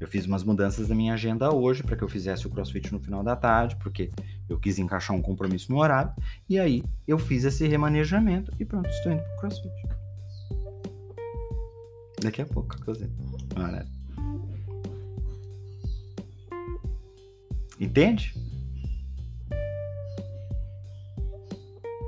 Eu 0.00 0.08
fiz 0.08 0.24
umas 0.24 0.42
mudanças 0.42 0.88
na 0.88 0.94
minha 0.94 1.12
agenda 1.12 1.54
hoje 1.54 1.82
para 1.82 1.94
que 1.94 2.02
eu 2.02 2.08
fizesse 2.08 2.46
o 2.46 2.50
CrossFit 2.50 2.90
no 2.90 2.98
final 2.98 3.22
da 3.22 3.36
tarde, 3.36 3.76
porque 3.76 4.10
eu 4.48 4.58
quis 4.58 4.78
encaixar 4.78 5.14
um 5.14 5.20
compromisso 5.20 5.70
no 5.70 5.78
horário. 5.78 6.10
E 6.48 6.58
aí 6.58 6.82
eu 7.06 7.18
fiz 7.18 7.44
esse 7.44 7.68
remanejamento 7.68 8.50
e 8.58 8.64
pronto, 8.64 8.88
estou 8.88 9.12
indo 9.12 9.22
pro 9.22 9.40
CrossFit. 9.40 9.74
Daqui 12.22 12.40
a 12.40 12.46
pouco, 12.46 12.74
inclusive. 12.76 13.10
Entende? 17.78 18.34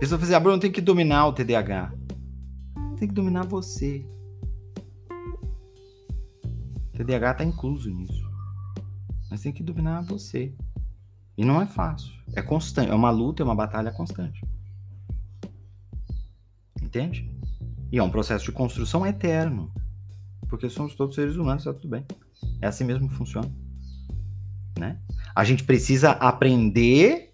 Pessoa 0.03 0.19
fala 0.19 0.31
assim, 0.31 0.35
ah, 0.35 0.41
Bruno, 0.41 0.59
tem 0.59 0.73
que 0.73 0.81
dominar 0.81 1.29
o 1.29 1.33
TDAH. 1.33 1.95
Tem 2.99 3.07
que 3.07 3.15
dominar 3.15 3.47
você. 3.47 4.05
O 6.93 6.97
TDAH 6.97 7.31
está 7.31 7.45
incluso 7.45 7.89
nisso. 7.89 8.29
Mas 9.31 9.43
tem 9.43 9.53
que 9.53 9.63
dominar 9.63 10.03
você. 10.03 10.53
E 11.39 11.45
não 11.45 11.63
é 11.63 11.67
fácil. 11.67 12.13
É 12.35 12.43
constante. 12.43 12.91
É 12.91 12.95
uma 12.95 13.11
luta, 13.11 13.45
é 13.45 13.47
uma 13.47 13.55
batalha 13.55 13.93
constante. 13.93 14.45
Entende? 16.83 17.33
E 17.93 17.99
é 17.99 18.03
um 18.03 18.11
processo 18.11 18.47
de 18.47 18.51
construção 18.51 19.07
eterno. 19.07 19.73
Porque 20.49 20.69
somos 20.69 20.97
todos 20.97 21.15
seres 21.15 21.37
humanos, 21.37 21.63
tá 21.63 21.73
tudo 21.73 21.89
bem. 21.89 22.05
É 22.61 22.67
assim 22.67 22.83
mesmo 22.83 23.09
que 23.09 23.15
funciona. 23.15 23.49
Né? 24.77 24.99
A 25.33 25.45
gente 25.45 25.63
precisa 25.63 26.11
aprender 26.11 27.32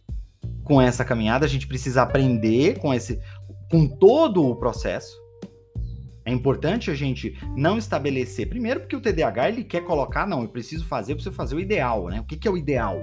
com 0.69 0.81
essa 0.81 1.03
caminhada, 1.03 1.47
a 1.47 1.49
gente 1.49 1.67
precisa 1.67 2.03
aprender 2.03 2.79
com 2.79 2.93
esse 2.93 3.19
com 3.71 3.89
todo 3.89 4.45
o 4.47 4.55
processo. 4.55 5.19
É 6.25 6.31
importante 6.31 6.91
a 6.91 6.95
gente 6.95 7.39
não 7.57 7.79
estabelecer, 7.79 8.49
primeiro 8.49 8.81
porque 8.81 8.95
o 8.95 9.01
TDAH 9.01 9.49
ele 9.49 9.65
quer 9.65 9.83
colocar, 9.83 10.27
não, 10.27 10.43
eu 10.43 10.49
preciso 10.49 10.87
fazer, 10.87 11.13
eu 11.13 11.17
preciso 11.17 11.35
fazer 11.35 11.57
o 11.57 11.61
ideal, 11.61 12.09
né? 12.09 12.21
O 12.21 12.25
que, 12.25 12.37
que 12.37 12.47
é 12.47 12.51
o 12.51 12.57
ideal, 12.57 13.01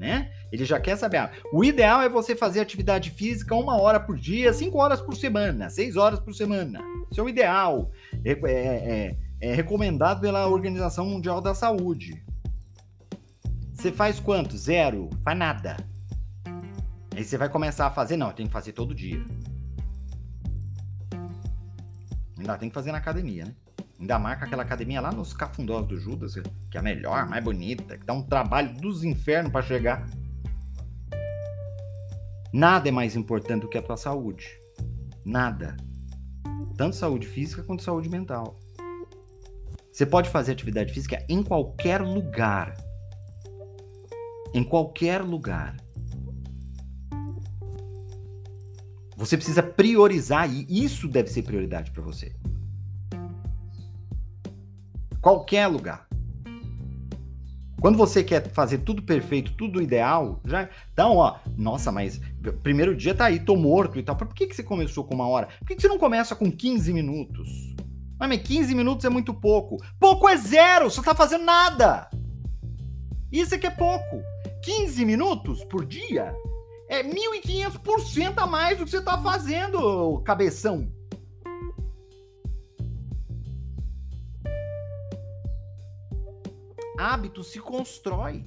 né? 0.00 0.30
Ele 0.50 0.64
já 0.64 0.80
quer 0.80 0.96
saber, 0.96 1.18
ah, 1.18 1.30
o 1.52 1.62
ideal 1.62 2.00
é 2.00 2.08
você 2.08 2.34
fazer 2.34 2.60
atividade 2.60 3.10
física 3.10 3.54
uma 3.54 3.78
hora 3.78 4.00
por 4.00 4.16
dia, 4.16 4.52
cinco 4.54 4.78
horas 4.78 5.02
por 5.02 5.14
semana, 5.14 5.68
seis 5.68 5.96
horas 5.96 6.18
por 6.18 6.34
semana. 6.34 6.80
Isso 7.10 7.20
é 7.20 7.24
o 7.24 7.28
ideal. 7.28 7.90
É, 8.24 8.32
é, 8.32 8.36
é, 8.50 9.16
é 9.42 9.54
recomendado 9.54 10.22
pela 10.22 10.46
Organização 10.46 11.04
Mundial 11.04 11.42
da 11.42 11.54
Saúde. 11.54 12.24
Você 13.74 13.92
faz 13.92 14.18
quanto? 14.18 14.56
Zero? 14.56 15.10
Faz 15.22 15.36
nada. 15.36 15.76
Aí 17.16 17.22
você 17.22 17.38
vai 17.38 17.48
começar 17.48 17.86
a 17.86 17.90
fazer, 17.90 18.16
não, 18.16 18.32
tenho 18.32 18.48
que 18.48 18.52
fazer 18.52 18.72
todo 18.72 18.92
dia. 18.92 19.24
Ainda 22.36 22.58
tem 22.58 22.68
que 22.68 22.74
fazer 22.74 22.90
na 22.90 22.98
academia, 22.98 23.44
né? 23.44 23.54
Ainda 24.00 24.18
marca 24.18 24.44
aquela 24.44 24.64
academia 24.64 25.00
lá 25.00 25.12
nos 25.12 25.32
cafundós 25.32 25.86
do 25.86 25.96
Judas, 25.96 26.34
que 26.34 26.76
é 26.76 26.80
a 26.80 26.82
melhor, 26.82 27.28
mais 27.28 27.42
bonita, 27.42 27.96
que 27.96 28.04
dá 28.04 28.12
um 28.12 28.22
trabalho 28.22 28.74
dos 28.74 29.04
infernos 29.04 29.52
para 29.52 29.62
chegar. 29.62 30.04
Nada 32.52 32.88
é 32.88 32.92
mais 32.92 33.14
importante 33.14 33.62
do 33.62 33.68
que 33.68 33.78
a 33.78 33.82
tua 33.82 33.96
saúde. 33.96 34.48
Nada. 35.24 35.76
Tanto 36.76 36.96
saúde 36.96 37.28
física 37.28 37.62
quanto 37.62 37.84
saúde 37.84 38.08
mental. 38.08 38.58
Você 39.92 40.04
pode 40.04 40.28
fazer 40.28 40.52
atividade 40.52 40.92
física 40.92 41.24
em 41.28 41.44
qualquer 41.44 42.02
lugar. 42.02 42.76
Em 44.52 44.64
qualquer 44.64 45.22
lugar. 45.22 45.76
Você 49.24 49.38
precisa 49.38 49.62
priorizar 49.62 50.52
e 50.52 50.66
isso 50.68 51.08
deve 51.08 51.30
ser 51.30 51.44
prioridade 51.44 51.90
para 51.90 52.02
você. 52.02 52.36
Qualquer 55.18 55.66
lugar. 55.66 56.06
Quando 57.80 57.96
você 57.96 58.22
quer 58.22 58.46
fazer 58.50 58.78
tudo 58.78 59.02
perfeito, 59.02 59.54
tudo 59.54 59.80
ideal, 59.80 60.42
já. 60.44 60.68
Então, 60.92 61.16
ó, 61.16 61.38
nossa, 61.56 61.90
mas 61.90 62.20
primeiro 62.62 62.94
dia 62.94 63.14
tá 63.14 63.24
aí, 63.24 63.40
tô 63.40 63.56
morto 63.56 63.98
e 63.98 64.02
tal. 64.02 64.14
Por 64.14 64.28
que, 64.28 64.46
que 64.46 64.54
você 64.54 64.62
começou 64.62 65.04
com 65.04 65.14
uma 65.14 65.26
hora? 65.26 65.48
Por 65.58 65.68
que, 65.68 65.76
que 65.76 65.80
você 65.80 65.88
não 65.88 65.98
começa 65.98 66.36
com 66.36 66.52
15 66.52 66.92
minutos? 66.92 67.74
Mas 68.20 68.42
15 68.42 68.74
minutos 68.74 69.06
é 69.06 69.08
muito 69.08 69.32
pouco. 69.32 69.82
Pouco 69.98 70.28
é 70.28 70.36
zero, 70.36 70.90
você 70.90 71.02
tá 71.02 71.14
fazendo 71.14 71.46
nada. 71.46 72.10
Isso 73.32 73.54
é 73.54 73.58
que 73.58 73.66
é 73.66 73.70
pouco. 73.70 74.22
15 74.62 75.02
minutos 75.06 75.64
por 75.64 75.86
dia 75.86 76.34
é 76.88 77.02
1.500% 77.02 78.38
a 78.38 78.46
mais 78.46 78.78
do 78.78 78.84
que 78.84 78.90
você 78.90 79.00
tá 79.00 79.20
fazendo, 79.22 80.20
cabeção. 80.22 80.92
Hábito 86.98 87.42
se 87.42 87.58
constrói. 87.58 88.44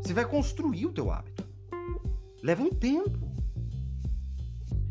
Você 0.00 0.12
vai 0.12 0.24
construir 0.24 0.86
o 0.86 0.92
teu 0.92 1.10
hábito. 1.10 1.48
Leva 2.42 2.62
um 2.62 2.70
tempo. 2.70 3.32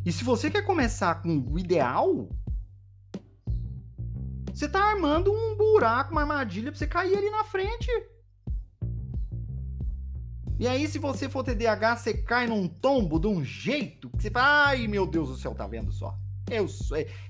E 0.06 0.12
se 0.12 0.24
você 0.24 0.50
quer 0.52 0.64
começar 0.64 1.22
com 1.22 1.40
o 1.50 1.58
ideal, 1.58 2.28
você 4.54 4.68
tá 4.68 4.84
armando 4.84 5.32
um 5.32 5.56
buraco, 5.56 6.12
uma 6.12 6.22
armadilha 6.22 6.72
pra 6.72 6.78
você 6.78 6.88
cair 6.88 7.18
ali 7.18 7.30
na 7.30 7.44
frente. 7.44 7.90
E 10.64 10.68
aí, 10.68 10.88
se 10.88 10.98
você 10.98 11.28
for 11.28 11.44
TDAH, 11.44 11.98
você 11.98 12.14
cai 12.14 12.48
num 12.48 12.70
tombo 12.70 13.20
de 13.20 13.28
um 13.28 13.44
jeito 13.44 14.10
que 14.12 14.24
você 14.24 14.32
fala, 14.32 14.68
ai 14.68 14.88
meu 14.88 15.06
Deus 15.06 15.28
do 15.28 15.36
céu, 15.36 15.54
tá 15.54 15.68
vendo 15.68 15.92
só? 15.92 16.18
Eu, 16.50 16.66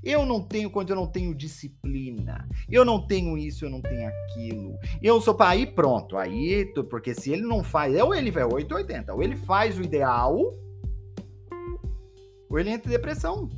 eu 0.03 0.23
não 0.23 0.39
tenho 0.39 0.69
quando 0.69 0.91
eu 0.91 0.95
não 0.95 1.07
tenho 1.07 1.33
disciplina. 1.33 2.47
Eu 2.69 2.85
não 2.85 3.07
tenho 3.07 3.35
isso, 3.35 3.65
eu 3.65 3.71
não 3.71 3.81
tenho 3.81 4.07
aquilo. 4.07 4.77
Eu 5.01 5.19
sou 5.19 5.33
para 5.33 5.49
aí 5.49 5.65
pronto. 5.65 6.15
Aí, 6.15 6.71
porque 6.91 7.15
se 7.15 7.33
ele 7.33 7.41
não 7.41 7.63
faz, 7.63 7.99
ou 7.99 8.13
ele 8.13 8.29
vai 8.29 8.43
880, 8.43 9.11
ou 9.11 9.23
ele 9.23 9.35
faz 9.35 9.79
o 9.79 9.81
ideal, 9.81 10.37
ou 12.47 12.59
ele 12.59 12.69
entra 12.69 12.87
em 12.87 12.91
depressão. 12.91 13.49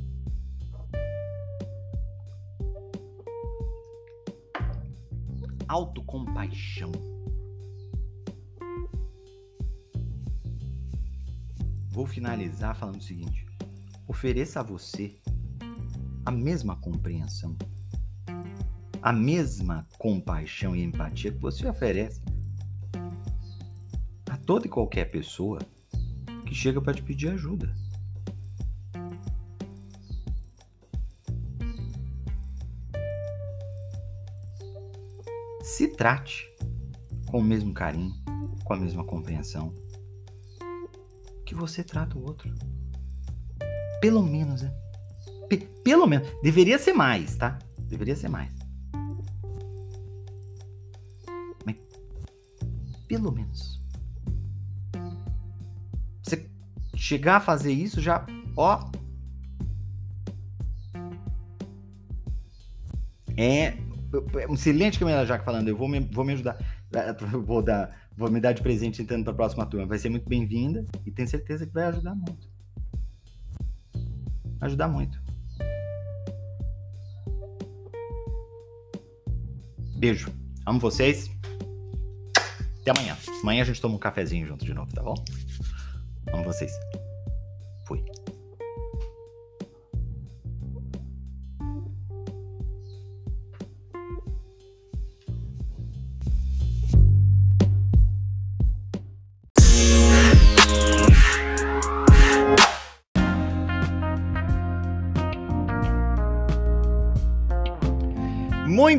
autocompaixão. 5.68 7.15
Vou 11.96 12.04
finalizar 12.04 12.76
falando 12.76 13.00
o 13.00 13.02
seguinte: 13.02 13.46
ofereça 14.06 14.60
a 14.60 14.62
você 14.62 15.18
a 16.26 16.30
mesma 16.30 16.76
compreensão, 16.76 17.56
a 19.00 19.14
mesma 19.14 19.88
compaixão 19.96 20.76
e 20.76 20.82
empatia 20.82 21.32
que 21.32 21.38
você 21.38 21.66
oferece 21.66 22.20
a 24.28 24.36
toda 24.36 24.66
e 24.66 24.68
qualquer 24.68 25.06
pessoa 25.06 25.58
que 26.44 26.54
chega 26.54 26.82
para 26.82 26.92
te 26.92 27.02
pedir 27.02 27.30
ajuda. 27.30 27.74
se 35.62 35.88
trate 35.88 36.48
com 37.26 37.38
o 37.38 37.44
mesmo 37.44 37.74
carinho, 37.74 38.14
com 38.64 38.72
a 38.72 38.76
mesma 38.76 39.02
compreensão 39.02 39.74
que 41.46 41.54
você 41.54 41.82
trata 41.82 42.18
o 42.18 42.22
outro. 42.22 42.52
Pelo 44.00 44.22
menos, 44.22 44.62
né? 44.62 44.74
P 45.48 45.58
pelo 45.82 46.06
menos. 46.06 46.28
Deveria 46.42 46.78
ser 46.78 46.92
mais, 46.92 47.36
tá? 47.36 47.58
Deveria 47.78 48.16
ser 48.16 48.28
mais. 48.28 48.52
Mas, 51.64 51.76
pelo 53.06 53.30
menos. 53.30 53.80
Você 56.22 56.50
chegar 56.96 57.36
a 57.36 57.40
fazer 57.40 57.72
isso 57.72 58.00
já, 58.00 58.26
ó. 58.56 58.90
É 63.36 63.76
um 64.48 64.56
silente 64.56 64.98
Camila 64.98 65.26
Jaque 65.26 65.44
falando, 65.44 65.68
eu 65.68 65.76
vou 65.76 65.88
me, 65.88 66.00
vou 66.00 66.24
me 66.24 66.32
ajudar, 66.32 66.56
é, 66.92 67.12
vou 67.12 67.62
dar, 67.62 68.05
vou 68.16 68.30
me 68.30 68.40
dar 68.40 68.52
de 68.52 68.62
presente 68.62 69.02
entrando 69.02 69.24
para 69.24 69.32
a 69.32 69.36
próxima 69.36 69.66
turma. 69.66 69.86
Vai 69.86 69.98
ser 69.98 70.08
muito 70.08 70.28
bem-vinda 70.28 70.84
e 71.04 71.10
tenho 71.10 71.28
certeza 71.28 71.66
que 71.66 71.72
vai 71.72 71.84
ajudar 71.84 72.14
muito. 72.14 72.48
Ajudar 74.60 74.88
muito. 74.88 75.20
Beijo. 79.98 80.32
Amo 80.64 80.80
vocês. 80.80 81.30
Até 82.80 82.90
amanhã. 82.90 83.16
Amanhã 83.42 83.62
a 83.62 83.64
gente 83.66 83.80
toma 83.80 83.96
um 83.96 83.98
cafezinho 83.98 84.46
junto 84.46 84.64
de 84.64 84.72
novo, 84.72 84.92
tá 84.92 85.02
bom? 85.02 85.14
Amo 86.32 86.44
vocês. 86.44 86.72
Fui. 87.86 88.02